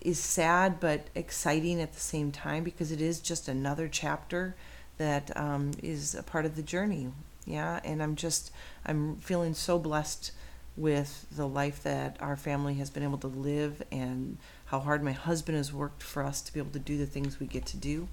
is 0.00 0.18
sad 0.18 0.78
but 0.78 1.06
exciting 1.14 1.80
at 1.80 1.92
the 1.94 2.00
same 2.00 2.30
time 2.30 2.62
because 2.62 2.92
it 2.92 3.00
is 3.00 3.20
just 3.20 3.48
another 3.48 3.88
chapter 3.88 4.54
that 4.98 5.34
um, 5.36 5.72
is 5.82 6.14
a 6.14 6.22
part 6.22 6.44
of 6.44 6.56
the 6.56 6.62
journey. 6.62 7.10
Yeah, 7.44 7.80
and 7.84 8.02
I'm 8.02 8.16
just, 8.16 8.50
I'm 8.84 9.16
feeling 9.16 9.54
so 9.54 9.78
blessed 9.78 10.32
with 10.76 11.26
the 11.34 11.46
life 11.46 11.82
that 11.82 12.16
our 12.20 12.36
family 12.36 12.74
has 12.74 12.90
been 12.90 13.02
able 13.02 13.18
to 13.18 13.26
live 13.26 13.82
and 13.90 14.36
how 14.66 14.78
hard 14.78 15.02
my 15.02 15.12
husband 15.12 15.56
has 15.56 15.72
worked 15.72 16.02
for 16.02 16.22
us 16.22 16.42
to 16.42 16.52
be 16.52 16.60
able 16.60 16.70
to 16.70 16.78
do 16.78 16.98
the 16.98 17.06
things 17.06 17.40
we 17.40 17.46
get 17.46 17.64
to 17.64 17.76
do 17.76 18.08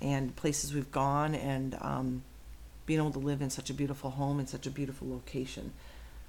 and 0.00 0.34
places 0.34 0.74
we've 0.74 0.90
gone 0.90 1.34
and 1.34 1.76
um, 1.80 2.22
being 2.86 2.98
able 2.98 3.12
to 3.12 3.18
live 3.18 3.40
in 3.40 3.50
such 3.50 3.70
a 3.70 3.74
beautiful 3.74 4.10
home 4.10 4.40
in 4.40 4.46
such 4.46 4.66
a 4.66 4.70
beautiful 4.70 5.08
location. 5.08 5.72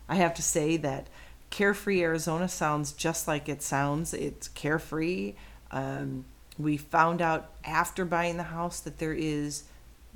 I 0.08 0.16
have 0.16 0.34
to 0.36 0.44
say 0.44 0.78
that 0.78 1.08
Carefree 1.50 2.02
Arizona 2.02 2.48
sounds 2.48 2.92
just 2.92 3.28
like 3.28 3.50
it 3.50 3.62
sounds. 3.62 4.14
It's 4.14 4.48
carefree. 4.50 5.34
Um, 5.72 6.26
we 6.58 6.78
found 6.78 7.22
out 7.22 7.52
after 7.64 8.06
buying 8.06 8.38
the 8.38 8.44
house 8.44 8.80
that 8.82 9.00
there 9.00 9.14
is 9.14 9.64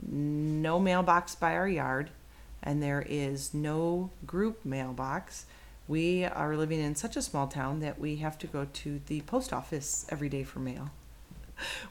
no 0.02 0.80
mailbox 0.80 1.36
by 1.36 1.56
our 1.56 1.68
yard 1.68 2.10
and 2.66 2.82
there 2.82 3.06
is 3.08 3.54
no 3.54 4.10
group 4.26 4.66
mailbox 4.66 5.46
we 5.88 6.26
are 6.26 6.58
living 6.58 6.80
in 6.80 6.96
such 6.96 7.16
a 7.16 7.22
small 7.22 7.48
town 7.48 7.80
that 7.82 8.00
we 8.00 8.16
have 8.18 8.40
to 8.40 8.48
go 8.48 8.68
to 8.74 9.02
the 9.06 9.22
post 9.22 9.54
office 9.54 10.06
every 10.10 10.30
day 10.30 10.44
for 10.44 10.60
mail. 10.60 10.92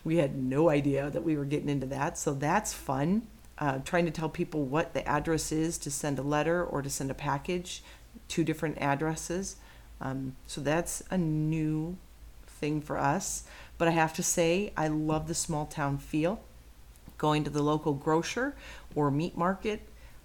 We 0.04 0.18
had 0.18 0.36
no 0.36 0.68
idea 0.68 1.08
that 1.08 1.24
we 1.24 1.38
were 1.38 1.46
getting 1.46 1.70
into 1.70 1.86
that, 1.86 2.18
so 2.18 2.34
that's 2.34 2.74
fun. 2.74 3.22
Uh, 3.56 3.78
trying 3.78 4.04
to 4.04 4.10
tell 4.10 4.28
people 4.28 4.64
what 4.66 4.92
the 4.92 5.08
address 5.08 5.52
is 5.52 5.78
to 5.78 5.90
send 5.90 6.18
a 6.18 6.22
letter 6.22 6.62
or 6.62 6.82
to 6.82 6.90
send 6.90 7.10
a 7.10 7.14
package, 7.14 7.82
two 8.28 8.44
different 8.44 8.76
addresses. 8.78 9.56
Um, 10.02 10.36
so 10.46 10.60
that's 10.60 11.02
a 11.10 11.16
new 11.16 11.96
thing 12.46 12.82
for 12.82 12.98
us. 12.98 13.44
But 13.78 13.88
I 13.88 13.92
have 13.92 14.12
to 14.14 14.22
say, 14.22 14.74
I 14.76 14.88
love 14.88 15.28
the 15.28 15.34
small 15.34 15.64
town 15.64 15.96
feel. 15.96 16.40
Going 17.16 17.42
to 17.44 17.50
the 17.50 17.62
local 17.62 17.94
grocer 17.94 18.54
or 18.94 19.10
meat 19.10 19.34
market 19.34 19.80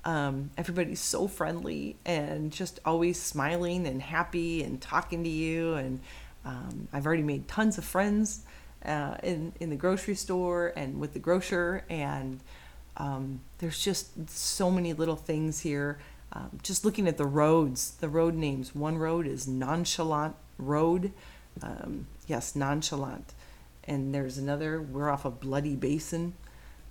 um, 0.06 0.52
everybody's 0.58 1.00
so 1.00 1.28
friendly 1.28 1.98
and 2.06 2.52
just 2.52 2.80
always 2.86 3.22
smiling 3.22 3.86
and 3.88 4.02
happy 4.02 4.64
and 4.64 4.82
talking 4.82 5.24
to 5.24 5.30
you. 5.30 5.74
And 5.74 6.00
um, 6.46 6.88
I've 6.94 7.06
already 7.06 7.24
made 7.24 7.48
tons 7.48 7.78
of 7.78 7.84
friends 7.84 8.44
uh, 8.86 9.16
in 9.24 9.54
in 9.60 9.70
the 9.70 9.76
grocery 9.76 10.16
store 10.16 10.74
and 10.76 11.00
with 11.00 11.14
the 11.14 11.20
grocer. 11.20 11.84
And 11.90 12.40
um, 12.98 13.42
there's 13.60 13.84
just 13.84 14.30
so 14.30 14.72
many 14.72 14.94
little 14.94 15.16
things 15.16 15.62
here. 15.62 16.00
Um, 16.32 16.60
just 16.62 16.86
looking 16.86 17.08
at 17.08 17.18
the 17.18 17.26
roads, 17.26 17.92
the 18.00 18.10
road 18.10 18.36
names. 18.36 18.76
One 18.76 18.98
road 18.98 19.26
is 19.26 19.48
Nonchalant 19.48 20.36
Road. 20.58 21.12
Um, 21.62 22.08
yes, 22.28 22.56
Nonchalant. 22.56 23.34
And 23.86 24.14
there's 24.14 24.38
another. 24.38 24.82
We're 24.82 25.10
off 25.10 25.26
of 25.26 25.40
Bloody 25.40 25.76
Basin. 25.76 26.34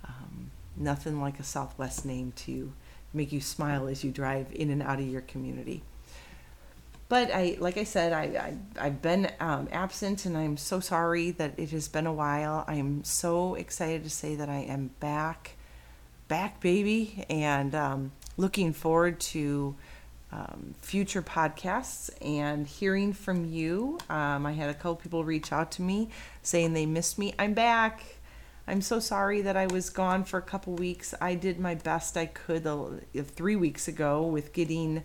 Um, 0.05 0.51
nothing 0.75 1.21
like 1.21 1.39
a 1.39 1.43
Southwest 1.43 2.05
name 2.05 2.33
to 2.37 2.73
make 3.13 3.31
you 3.31 3.41
smile 3.41 3.87
as 3.87 4.03
you 4.03 4.11
drive 4.11 4.47
in 4.51 4.69
and 4.69 4.81
out 4.81 4.99
of 4.99 5.07
your 5.07 5.21
community. 5.21 5.83
But 7.09 7.31
I, 7.33 7.57
like 7.59 7.77
I 7.77 7.85
said, 7.85 8.13
I, 8.13 8.53
I 8.79 8.83
have 8.83 9.01
been 9.01 9.31
um, 9.39 9.67
absent, 9.71 10.27
and 10.27 10.37
I'm 10.37 10.57
so 10.57 10.79
sorry 10.79 11.31
that 11.31 11.57
it 11.57 11.71
has 11.71 11.87
been 11.87 12.05
a 12.05 12.13
while. 12.13 12.63
I 12.67 12.75
am 12.75 13.03
so 13.03 13.55
excited 13.55 14.03
to 14.03 14.11
say 14.11 14.35
that 14.35 14.47
I 14.47 14.59
am 14.59 14.91
back, 14.99 15.55
back, 16.27 16.61
baby, 16.61 17.25
and 17.27 17.73
um, 17.73 18.11
looking 18.37 18.73
forward 18.73 19.19
to 19.21 19.75
um, 20.31 20.75
future 20.83 21.23
podcasts 21.23 22.11
and 22.21 22.67
hearing 22.67 23.13
from 23.13 23.45
you. 23.45 23.97
Um, 24.07 24.45
I 24.45 24.51
had 24.51 24.69
a 24.69 24.75
couple 24.75 24.97
people 24.97 25.23
reach 25.23 25.51
out 25.51 25.71
to 25.73 25.81
me 25.81 26.09
saying 26.43 26.73
they 26.73 26.85
missed 26.85 27.17
me. 27.17 27.33
I'm 27.39 27.55
back. 27.55 28.03
I'm 28.69 28.81
so 28.81 28.99
sorry 28.99 29.41
that 29.41 29.57
I 29.57 29.65
was 29.65 29.89
gone 29.89 30.25
for 30.25 30.37
a 30.37 30.43
couple 30.43 30.75
weeks. 30.75 31.15
I 31.19 31.33
did 31.33 31.59
my 31.59 31.73
best 31.73 32.15
I 32.15 32.27
could 32.27 32.67
uh, 32.67 32.89
three 33.23 33.55
weeks 33.55 33.87
ago 33.87 34.21
with 34.21 34.53
getting 34.53 35.01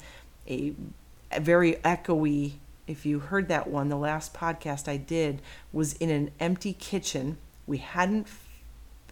a, 0.46 0.74
a 1.32 1.40
very 1.40 1.76
echoey. 1.76 2.56
If 2.86 3.06
you 3.06 3.20
heard 3.20 3.48
that 3.48 3.66
one, 3.66 3.88
the 3.88 3.96
last 3.96 4.34
podcast 4.34 4.86
I 4.86 4.98
did 4.98 5.40
was 5.72 5.94
in 5.94 6.10
an 6.10 6.30
empty 6.38 6.74
kitchen. 6.74 7.38
We 7.66 7.78
hadn't 7.78 8.26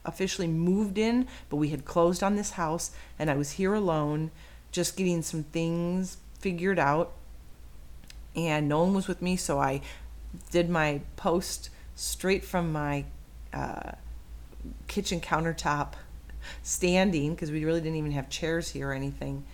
officially 0.05 0.49
moved 0.49 0.99
in, 0.99 1.29
but 1.49 1.57
we 1.57 1.71
had 1.71 1.87
closed 1.87 2.23
on 2.23 2.37
this 2.37 2.51
house, 2.51 2.91
and 3.19 3.31
I 3.31 3.37
was 3.37 3.53
here 3.53 3.73
alone, 3.73 4.33
just 4.71 4.99
getting 4.99 5.23
some 5.23 5.45
things 5.45 6.19
figured 6.41 6.79
out. 6.79 7.13
And 8.37 8.69
no 8.69 8.83
one 8.83 8.93
was 8.93 9.09
with 9.09 9.23
me, 9.23 9.37
so 9.37 9.59
I 9.59 9.81
did 10.51 10.69
my 10.69 11.01
post 11.17 11.71
straight 11.95 12.45
from 12.45 12.71
my 12.71 13.07
uh, 13.55 13.93
kitchen 14.87 15.21
countertop 15.21 15.95
standing 16.63 17.35
because 17.35 17.51
we 17.51 17.65
really 17.65 17.81
didn't 17.81 17.97
even 17.97 18.13
have 18.13 18.29
chairs 18.29 18.71
here 18.71 18.91
or 18.91 18.93
anything. 18.93 19.45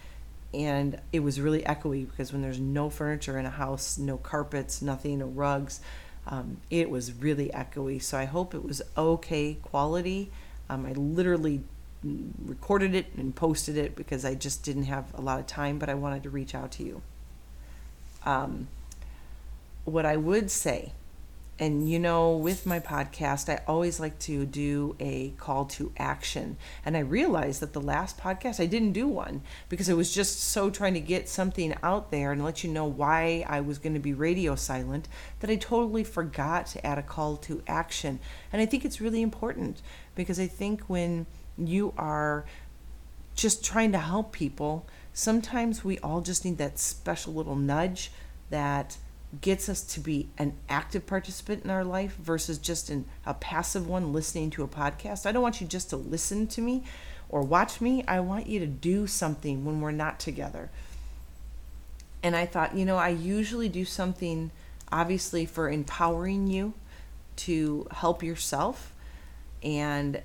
And 0.55 0.99
it 1.13 1.21
was 1.21 1.41
really 1.41 1.63
echoey 1.63 2.09
because 2.09 2.33
when 2.33 2.41
there's 2.41 2.59
no 2.59 2.89
furniture 2.89 3.39
in 3.39 3.45
a 3.45 3.51
house, 3.51 3.99
no 3.99 4.17
carpets, 4.17 4.81
nothing, 4.81 5.19
no 5.19 5.27
rugs, 5.27 5.81
um, 6.27 6.59
it 6.71 6.91
was 6.91 7.13
really 7.13 7.49
echoey. 7.51 8.03
So 8.03 8.19
I 8.19 8.25
hope 8.25 8.55
it 8.55 8.65
was 8.65 8.83
okay 8.97 9.55
quality. 9.63 10.31
Um, 10.71 10.87
I 10.87 10.93
literally 10.93 11.63
recorded 12.45 12.95
it 12.95 13.07
and 13.17 13.35
posted 13.35 13.77
it 13.77 13.97
because 13.97 14.25
I 14.25 14.35
just 14.35 14.63
didn't 14.63 14.85
have 14.85 15.07
a 15.15 15.21
lot 15.21 15.41
of 15.41 15.47
time, 15.47 15.79
but 15.79 15.89
I 15.89 15.95
wanted 15.95 16.23
to 16.23 16.31
reach 16.31 16.55
out 16.55 16.71
to 16.73 16.85
you. 16.85 17.03
Um, 18.25 18.69
what 19.85 20.07
I 20.07 20.17
would 20.17 20.51
say 20.51 20.93
and 21.61 21.91
you 21.91 21.99
know, 21.99 22.37
with 22.37 22.67
my 22.67 22.79
podcast, 22.79 23.49
I 23.49 23.63
always 23.67 23.99
like 23.99 24.19
to 24.21 24.47
do 24.47 24.95
a 25.01 25.31
call 25.39 25.65
to 25.67 25.93
action. 25.99 26.57
And 26.85 26.97
I 26.97 27.01
realized 27.01 27.61
that 27.61 27.73
the 27.73 27.81
last 27.81 28.17
podcast, 28.17 28.61
I 28.61 28.67
didn't 28.67 28.93
do 28.93 29.09
one 29.09 29.43
because 29.69 29.91
I 29.91 29.95
was 29.95 30.15
just 30.15 30.41
so 30.41 30.71
trying 30.71 30.95
to 30.95 31.01
get 31.01 31.29
something 31.29 31.75
out 31.83 32.13
there 32.13 32.31
and 32.31 32.45
let 32.45 32.63
you 32.63 32.71
know 32.71 32.85
why 32.85 33.45
I 33.49 33.61
was 33.61 33.79
going 33.79 33.95
to 33.95 34.01
be 34.01 34.13
radio 34.13 34.55
silent 34.55 35.09
that 35.41 35.51
I 35.51 35.57
totally 35.57 36.05
forgot 36.05 36.67
to 36.69 36.87
add 36.87 36.99
a 36.99 37.03
call 37.03 37.37
to 37.39 37.61
action. 37.67 38.21
And 38.53 38.63
I 38.63 38.67
think 38.67 38.85
it's 38.85 39.01
really 39.01 39.23
important 39.23 39.83
because 40.15 40.39
I 40.39 40.47
think 40.47 40.83
when 40.83 41.27
you 41.57 41.93
are 41.99 42.45
just 43.35 43.65
trying 43.65 43.91
to 43.93 43.99
help 43.99 44.31
people, 44.31 44.87
sometimes 45.13 45.83
we 45.83 45.99
all 45.99 46.21
just 46.21 46.45
need 46.45 46.59
that 46.59 46.79
special 46.79 47.35
little 47.35 47.57
nudge 47.57 48.13
that 48.51 48.97
gets 49.41 49.69
us 49.69 49.83
to 49.83 50.01
be 50.01 50.29
an 50.39 50.55
active 50.69 51.07
participant 51.07 51.65
in 51.65 51.71
our 51.71 51.85
life 51.85 52.17
versus 52.17 52.59
just 52.59 52.89
in 52.89 53.05
a 53.27 53.35
passive 53.35 53.87
one 53.87 54.13
listening 54.13 54.51
to 54.51 54.63
a 54.63 54.69
podcast. 54.69 55.27
I 55.27 55.33
don't 55.33 55.43
want 55.43 55.61
you 55.61 55.67
just 55.67 55.91
to 55.91 55.97
listen 55.97 56.47
to 56.49 56.63
me 56.63 56.85
or 57.29 57.43
watch 57.43 57.81
me. 57.81 58.03
I 58.09 58.21
want 58.21 58.47
you 58.47 58.59
to 58.61 58.67
do 58.67 59.07
something 59.07 59.65
when 59.65 59.81
we're 59.81 59.91
not 59.91 60.19
together. 60.19 60.71
And 62.23 62.35
I 62.35 62.47
thought, 62.47 62.75
you 62.75 62.85
know, 62.85 62.97
I 62.97 63.11
usually 63.11 63.69
do 63.69 63.85
something 63.85 64.51
obviously 64.91 65.45
for 65.45 65.69
empowering 65.69 66.47
you 66.47 66.73
to 67.37 67.87
help 67.91 68.23
yourself. 68.23 68.95
And 69.63 70.23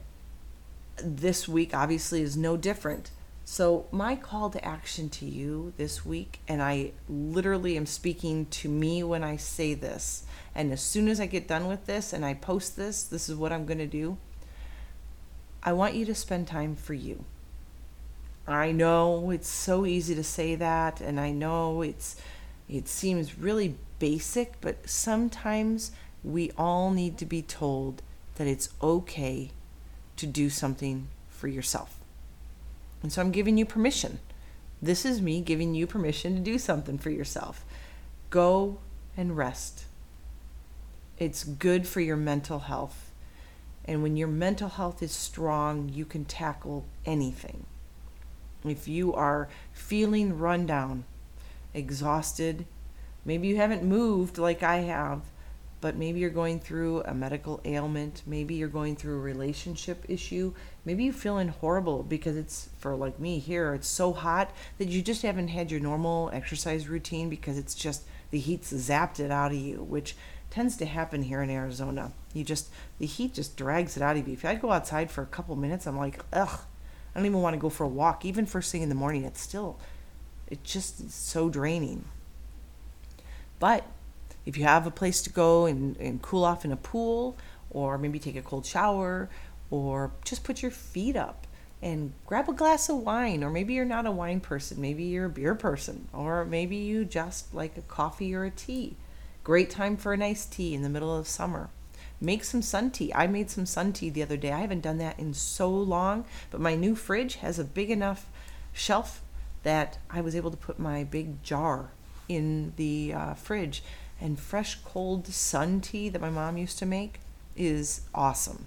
this 0.98 1.48
week 1.48 1.76
obviously 1.76 2.22
is 2.22 2.38
no 2.38 2.56
different. 2.56 3.12
So, 3.56 3.86
my 3.92 4.16
call 4.16 4.50
to 4.50 4.66
action 4.66 5.10
to 5.10 5.28
you 5.28 5.74
this 5.78 6.04
week, 6.04 6.40
and 6.48 6.60
I 6.60 6.94
literally 7.08 7.78
am 7.78 7.86
speaking 7.86 8.48
to 8.48 8.68
me 8.68 9.04
when 9.04 9.24
I 9.24 9.36
say 9.36 9.76
this, 9.76 10.24
and 10.56 10.72
as 10.74 10.82
soon 10.82 11.08
as 11.08 11.20
I 11.20 11.28
get 11.28 11.48
done 11.48 11.68
with 11.68 11.86
this 11.86 12.14
and 12.14 12.26
I 12.26 12.34
post 12.34 12.76
this, 12.76 13.04
this 13.04 13.30
is 13.30 13.36
what 13.36 13.52
I'm 13.52 13.68
going 13.68 13.78
to 13.78 13.86
do. 13.86 14.18
I 15.62 15.72
want 15.72 15.94
you 15.94 16.04
to 16.06 16.16
spend 16.16 16.48
time 16.48 16.76
for 16.76 16.96
you. 16.96 17.26
I 18.48 18.72
know 18.72 19.30
it's 19.30 19.50
so 19.50 19.86
easy 19.86 20.16
to 20.16 20.24
say 20.24 20.56
that, 20.56 21.00
and 21.00 21.20
I 21.20 21.30
know 21.30 21.84
it's 21.84 22.16
it 22.68 22.88
seems 22.88 23.38
really 23.38 23.76
basic, 24.00 24.60
but 24.62 24.90
sometimes 24.90 25.92
we 26.24 26.50
all 26.58 26.90
need 26.90 27.20
to 27.20 27.26
be 27.28 27.44
told 27.44 28.02
that 28.34 28.48
it's 28.48 28.70
okay 28.82 29.52
to 30.18 30.26
do 30.26 30.50
something 30.50 31.10
for 31.30 31.48
yourself. 31.48 32.03
And 33.04 33.12
so 33.12 33.22
I'm 33.22 33.32
giving 33.32 33.58
you 33.58 33.66
permission. 33.66 34.20
This 34.82 35.06
is 35.06 35.22
me 35.22 35.42
giving 35.42 35.76
you 35.76 35.86
permission 35.86 36.36
to 36.36 36.42
do 36.42 36.58
something 36.58 36.98
for 36.98 37.10
yourself. 37.10 37.64
Go 38.30 38.80
and 39.16 39.38
rest. 39.38 39.86
It's 41.20 41.44
good 41.44 41.86
for 41.86 42.00
your 42.00 42.18
mental 42.18 42.60
health. 42.60 43.12
And 43.86 44.02
when 44.02 44.18
your 44.18 44.30
mental 44.30 44.70
health 44.70 45.04
is 45.04 45.12
strong, 45.12 45.90
you 45.94 46.06
can 46.06 46.26
tackle 46.26 46.86
anything. 47.06 47.66
If 48.66 48.88
you 48.88 49.14
are 49.14 49.50
feeling 49.74 50.40
run 50.40 50.66
down, 50.66 51.04
exhausted, 51.74 52.66
maybe 53.26 53.48
you 53.48 53.58
haven't 53.58 53.84
moved 53.84 54.38
like 54.38 54.64
I 54.64 54.78
have, 54.78 55.22
but 55.84 55.98
maybe 55.98 56.22
you're 56.22 56.30
going 56.30 56.62
through 56.62 57.02
a 57.02 57.14
medical 57.14 57.60
ailment, 57.66 58.22
maybe 58.26 58.56
you're 58.56 58.70
going 58.70 58.96
through 58.96 59.16
a 59.16 59.20
relationship 59.20 60.06
issue, 60.08 60.54
maybe 60.86 61.04
you're 61.04 61.12
feeling 61.12 61.50
horrible 61.50 62.04
because 62.04 62.38
it's 62.38 62.70
for 62.80 62.96
like 62.96 63.20
me 63.20 63.38
here, 63.38 63.74
it's 63.74 63.90
so 63.90 64.14
hot 64.14 64.50
that 64.78 64.88
you 64.88 65.02
just 65.02 65.24
haven't 65.24 65.50
had 65.50 65.70
your 65.70 65.82
normal 65.82 66.30
exercise 66.32 66.88
routine 66.88 67.30
because 67.30 67.58
it's 67.58 67.76
just 67.76 68.04
the 68.32 68.40
heat's 68.40 68.72
zapped 68.72 69.20
it 69.20 69.30
out 69.30 69.52
of 69.52 69.58
you, 69.58 69.84
which 69.84 70.16
tends 70.50 70.78
to 70.78 70.86
happen 70.86 71.24
here 71.24 71.42
in 71.42 71.50
Arizona. 71.50 72.14
You 72.34 72.46
just 72.46 72.70
the 72.98 73.06
heat 73.06 73.34
just 73.34 73.58
drags 73.58 73.98
it 73.98 74.04
out 74.04 74.16
of 74.16 74.26
you. 74.26 74.36
If 74.36 74.46
I 74.46 74.56
go 74.56 74.72
outside 74.72 75.12
for 75.12 75.22
a 75.22 75.26
couple 75.26 75.54
minutes, 75.58 75.86
I'm 75.86 75.98
like, 75.98 76.24
ugh, 76.32 76.62
I 77.14 77.20
don't 77.20 77.26
even 77.26 77.42
want 77.42 77.56
to 77.56 77.60
go 77.60 77.70
for 77.70 77.84
a 77.84 77.90
walk. 77.90 78.24
Even 78.24 78.46
first 78.46 78.72
thing 78.72 78.84
in 78.84 78.90
the 78.90 78.96
morning, 78.96 79.26
it's 79.26 79.42
still, 79.42 79.78
it 80.48 80.64
just 80.64 81.12
so 81.12 81.50
draining. 81.50 82.06
But 83.60 83.86
if 84.46 84.58
you 84.58 84.64
have 84.64 84.86
a 84.86 84.92
place 84.92 85.22
to 85.24 85.30
go 85.30 85.66
and, 85.66 85.98
and 85.98 86.22
cool 86.22 86.44
off 86.44 86.66
in 86.66 86.72
a 86.72 86.78
pool, 86.78 87.38
or 87.70 87.98
maybe 87.98 88.20
take 88.20 88.36
a 88.36 88.42
cold 88.42 88.66
shower, 88.66 89.30
or 89.70 90.12
just 90.24 90.44
put 90.44 90.62
your 90.62 90.72
feet 90.72 91.16
up 91.16 91.48
and 91.82 92.14
grab 92.26 92.48
a 92.48 92.54
glass 92.54 92.88
of 92.88 92.98
wine, 92.98 93.44
or 93.44 93.50
maybe 93.50 93.74
you're 93.74 93.84
not 93.84 94.06
a 94.06 94.12
wine 94.12 94.40
person, 94.40 94.80
maybe 94.80 95.04
you're 95.04 95.26
a 95.26 95.30
beer 95.30 95.54
person, 95.54 96.08
or 96.14 96.46
maybe 96.46 96.78
you 96.78 97.04
just 97.04 97.54
like 97.54 97.78
a 97.78 97.82
coffee 97.82 98.34
or 98.34 98.46
a 98.46 98.52
tea. 98.52 98.96
Great 99.44 99.70
time 99.70 99.98
for 99.98 100.14
a 100.14 100.18
nice 100.18 100.46
tea 100.46 100.74
in 100.74 100.82
the 100.82 100.90
middle 100.90 101.16
of 101.16 101.28
summer. 101.28 101.70
Make 102.22 102.46
some 102.46 102.62
sun 102.62 102.92
tea. 102.92 103.14
I 103.14 103.28
made 103.28 103.50
some 103.50 103.66
sun 103.66 103.92
tea 103.92 104.10
the 104.10 104.24
other 104.24 104.38
day. 104.38 104.54
I 104.54 104.62
haven't 104.62 104.80
done 104.80 104.98
that 105.00 105.20
in 105.20 105.34
so 105.34 105.70
long, 105.70 106.24
but 106.52 106.62
my 106.62 106.76
new 106.76 106.96
fridge 106.96 107.36
has 107.36 107.60
a 107.60 107.66
big 107.66 107.92
enough 107.92 108.28
shelf 108.72 109.22
that 109.64 109.98
I 110.10 110.22
was 110.22 110.36
able 110.36 110.52
to 110.52 110.58
put 110.58 110.80
my 110.80 111.04
big 111.04 111.44
jar 111.44 111.92
in 112.30 112.72
the 112.78 113.14
uh, 113.14 113.34
fridge. 113.34 113.84
And 114.24 114.40
fresh 114.40 114.80
cold 114.84 115.28
sun 115.28 115.82
tea 115.82 116.10
that 116.10 116.22
my 116.22 116.32
mom 116.32 116.58
used 116.58 116.80
to 116.80 116.86
make 116.88 117.20
is 117.56 118.02
awesome. 118.16 118.66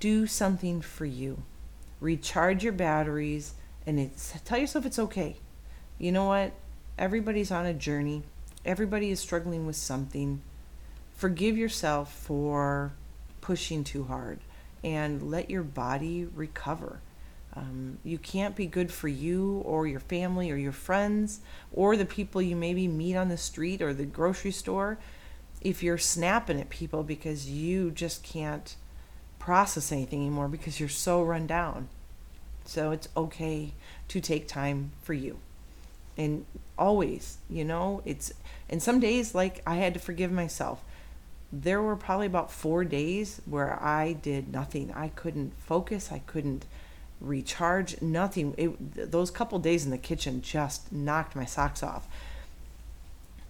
Do 0.00 0.26
something 0.26 0.80
for 0.80 1.04
you. 1.04 1.42
Recharge 2.00 2.64
your 2.64 2.72
batteries 2.72 3.54
and 3.86 4.00
it's 4.00 4.32
tell 4.46 4.58
yourself 4.58 4.86
it's 4.86 4.98
okay. 4.98 5.36
You 5.98 6.12
know 6.12 6.24
what? 6.24 6.52
Everybody's 6.96 7.50
on 7.50 7.66
a 7.66 7.74
journey. 7.74 8.22
Everybody 8.64 9.10
is 9.10 9.20
struggling 9.20 9.66
with 9.66 9.76
something 9.76 10.40
forgive 11.14 11.56
yourself 11.56 12.12
for 12.12 12.92
pushing 13.40 13.84
too 13.84 14.04
hard 14.04 14.38
and 14.82 15.30
let 15.30 15.48
your 15.48 15.62
body 15.62 16.26
recover. 16.34 17.00
Um, 17.56 17.98
you 18.02 18.18
can't 18.18 18.56
be 18.56 18.66
good 18.66 18.92
for 18.92 19.08
you 19.08 19.62
or 19.64 19.86
your 19.86 20.00
family 20.00 20.50
or 20.50 20.56
your 20.56 20.72
friends 20.72 21.40
or 21.72 21.96
the 21.96 22.04
people 22.04 22.42
you 22.42 22.56
maybe 22.56 22.88
meet 22.88 23.16
on 23.16 23.28
the 23.28 23.36
street 23.36 23.80
or 23.80 23.94
the 23.94 24.04
grocery 24.04 24.50
store 24.50 24.98
if 25.60 25.82
you're 25.82 25.98
snapping 25.98 26.60
at 26.60 26.68
people 26.68 27.04
because 27.04 27.48
you 27.48 27.90
just 27.92 28.22
can't 28.24 28.74
process 29.38 29.92
anything 29.92 30.20
anymore 30.20 30.48
because 30.48 30.80
you're 30.80 30.88
so 30.88 31.22
run 31.22 31.46
down. 31.46 31.88
So 32.64 32.90
it's 32.90 33.08
okay 33.16 33.72
to 34.08 34.20
take 34.20 34.48
time 34.48 34.90
for 35.02 35.14
you. 35.14 35.38
And 36.16 36.46
always, 36.76 37.38
you 37.48 37.64
know, 37.64 38.02
it's, 38.04 38.32
and 38.68 38.82
some 38.82 38.98
days 38.98 39.34
like 39.34 39.62
I 39.66 39.76
had 39.76 39.94
to 39.94 40.00
forgive 40.00 40.32
myself 40.32 40.82
there 41.62 41.80
were 41.80 41.96
probably 41.96 42.26
about 42.26 42.50
four 42.50 42.84
days 42.84 43.40
where 43.46 43.80
I 43.82 44.12
did 44.12 44.52
nothing. 44.52 44.92
I 44.92 45.08
couldn't 45.08 45.52
focus. 45.58 46.10
I 46.10 46.18
couldn't 46.20 46.66
recharge. 47.20 48.00
Nothing. 48.02 48.54
It, 48.56 49.10
those 49.10 49.30
couple 49.30 49.58
days 49.58 49.84
in 49.84 49.90
the 49.90 49.98
kitchen 49.98 50.42
just 50.42 50.92
knocked 50.92 51.36
my 51.36 51.44
socks 51.44 51.82
off. 51.82 52.06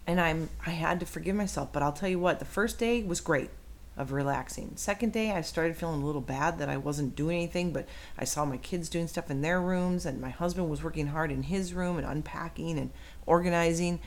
And 0.07 0.21
I'm 0.21 0.49
I 0.65 0.71
had 0.71 0.99
to 0.99 1.05
forgive 1.05 1.35
myself. 1.35 1.69
But 1.71 1.83
I'll 1.83 1.93
tell 1.93 2.09
you 2.09 2.19
what, 2.19 2.39
the 2.39 2.45
first 2.45 2.77
day 2.79 3.03
was 3.03 3.21
great 3.21 3.49
of 3.97 4.11
relaxing. 4.11 4.73
Second 4.75 5.13
day, 5.13 5.31
I 5.31 5.41
started 5.41 5.77
feeling 5.77 6.01
a 6.01 6.05
little 6.05 6.21
bad 6.21 6.59
that 6.59 6.69
I 6.69 6.77
wasn't 6.77 7.15
doing 7.15 7.37
anything, 7.37 7.71
but 7.71 7.87
I 8.17 8.25
saw 8.25 8.43
my 8.43 8.57
kids 8.57 8.89
doing 8.89 9.07
stuff 9.07 9.31
in 9.31 9.41
their 9.41 9.61
rooms, 9.61 10.05
and 10.05 10.19
my 10.19 10.29
husband 10.29 10.69
was 10.69 10.83
working 10.83 11.07
hard 11.07 11.31
in 11.31 11.43
his 11.43 11.73
room 11.73 11.97
and 11.97 12.05
unpacking 12.05 12.77
and 12.77 12.91
organizing. 13.25 13.99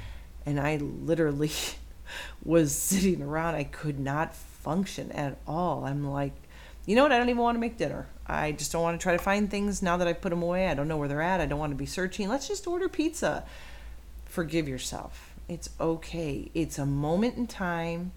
And 0.44 0.60
I 0.60 0.76
literally 0.76 1.52
was 2.44 2.74
sitting 2.74 3.22
around. 3.22 3.54
I 3.54 3.64
could 3.64 3.98
not 3.98 4.34
function 4.34 5.10
at 5.12 5.38
all. 5.46 5.84
I'm 5.84 6.06
like, 6.06 6.34
you 6.88 6.96
know 6.96 7.02
what? 7.02 7.12
I 7.12 7.18
don't 7.18 7.28
even 7.28 7.42
want 7.42 7.56
to 7.56 7.60
make 7.60 7.76
dinner. 7.76 8.06
I 8.26 8.52
just 8.52 8.72
don't 8.72 8.80
want 8.80 8.98
to 8.98 9.02
try 9.02 9.12
to 9.12 9.22
find 9.22 9.50
things 9.50 9.82
now 9.82 9.98
that 9.98 10.08
I've 10.08 10.22
put 10.22 10.30
them 10.30 10.42
away. 10.42 10.68
I 10.68 10.74
don't 10.74 10.88
know 10.88 10.96
where 10.96 11.06
they're 11.06 11.20
at. 11.20 11.38
I 11.38 11.44
don't 11.44 11.58
want 11.58 11.70
to 11.70 11.76
be 11.76 11.84
searching. 11.84 12.30
Let's 12.30 12.48
just 12.48 12.66
order 12.66 12.88
pizza. 12.88 13.44
Forgive 14.24 14.66
yourself. 14.66 15.34
It's 15.50 15.68
okay. 15.78 16.50
It's 16.54 16.78
a 16.78 16.86
moment 16.86 17.36
in 17.36 17.46
time. 17.46 18.12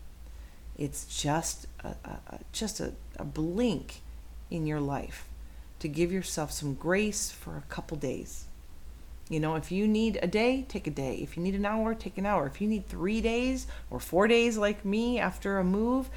It's 0.78 1.04
just 1.22 1.68
a, 1.84 1.90
a, 2.06 2.40
just 2.54 2.80
a, 2.80 2.94
a 3.18 3.26
blink 3.26 4.00
in 4.50 4.66
your 4.66 4.80
life 4.80 5.28
to 5.80 5.90
give 5.90 6.14
yourself 6.14 6.54
some 6.54 6.74
grace 6.74 7.30
for 7.30 7.58
a 7.58 7.64
couple 7.68 7.98
days. 7.98 8.46
You 9.28 9.42
know, 9.42 9.56
if 9.56 9.70
you 9.70 9.86
need 9.86 10.18
a 10.24 10.28
day, 10.28 10.66
take 10.70 10.88
a 10.88 10.92
day. 10.92 11.16
If 11.16 11.36
you 11.36 11.44
need 11.44 11.56
an 11.56 11.66
hour, 11.66 11.94
take 11.94 12.18
an 12.18 12.26
hour. 12.26 12.48
If 12.48 12.62
you 12.62 12.70
need 12.70 12.88
three 12.88 13.20
days 13.20 13.68
or 13.90 14.00
four 14.00 14.30
days 14.30 14.58
like 14.58 14.86
me 14.86 15.20
after 15.20 15.58
a 15.58 15.64
move, 15.66 16.10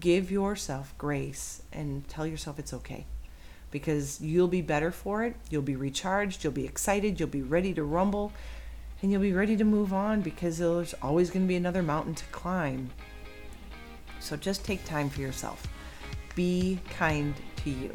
give 0.00 0.30
yourself 0.30 0.94
grace 0.98 1.62
and 1.72 2.06
tell 2.08 2.26
yourself 2.26 2.58
it's 2.58 2.72
okay 2.72 3.06
because 3.70 4.20
you'll 4.20 4.48
be 4.48 4.62
better 4.62 4.90
for 4.90 5.24
it. 5.24 5.36
You'll 5.50 5.62
be 5.62 5.76
recharged. 5.76 6.44
You'll 6.44 6.52
be 6.52 6.64
excited. 6.64 7.18
You'll 7.18 7.28
be 7.28 7.42
ready 7.42 7.74
to 7.74 7.84
rumble 7.84 8.32
and 9.02 9.12
you'll 9.12 9.22
be 9.22 9.32
ready 9.32 9.56
to 9.56 9.64
move 9.64 9.92
on 9.92 10.22
because 10.22 10.58
there's 10.58 10.94
always 11.02 11.30
going 11.30 11.44
to 11.44 11.48
be 11.48 11.56
another 11.56 11.82
mountain 11.82 12.14
to 12.14 12.24
climb. 12.26 12.90
So 14.20 14.36
just 14.36 14.64
take 14.64 14.84
time 14.84 15.10
for 15.10 15.20
yourself. 15.20 15.66
Be 16.34 16.80
kind 16.90 17.34
to 17.64 17.70
you. 17.70 17.92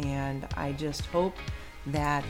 And 0.00 0.46
I 0.56 0.72
just 0.72 1.06
hope 1.06 1.36
that 1.86 2.24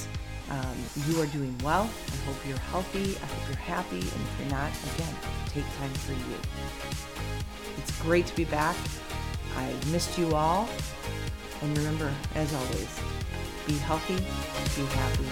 um, 0.50 0.76
you 1.08 1.20
are 1.20 1.26
doing 1.26 1.56
well. 1.64 1.82
I 1.82 2.16
hope 2.26 2.36
you're 2.46 2.58
healthy. 2.58 3.16
I 3.16 3.26
hope 3.26 3.48
you're 3.48 3.58
happy. 3.58 3.96
And 3.96 4.04
if 4.04 4.40
you're 4.40 4.50
not, 4.50 4.70
again, 4.94 5.14
take 5.54 5.64
time 5.78 5.90
for 5.90 6.12
you. 6.12 6.36
It's 7.78 8.02
great 8.02 8.26
to 8.26 8.34
be 8.34 8.44
back. 8.44 8.76
I 9.56 9.72
missed 9.92 10.18
you 10.18 10.34
all. 10.34 10.68
And 11.62 11.78
remember, 11.78 12.12
as 12.34 12.52
always, 12.52 13.00
be 13.66 13.74
healthy, 13.78 14.16
be 14.16 14.86
happy, 14.86 15.24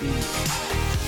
be 0.00 0.99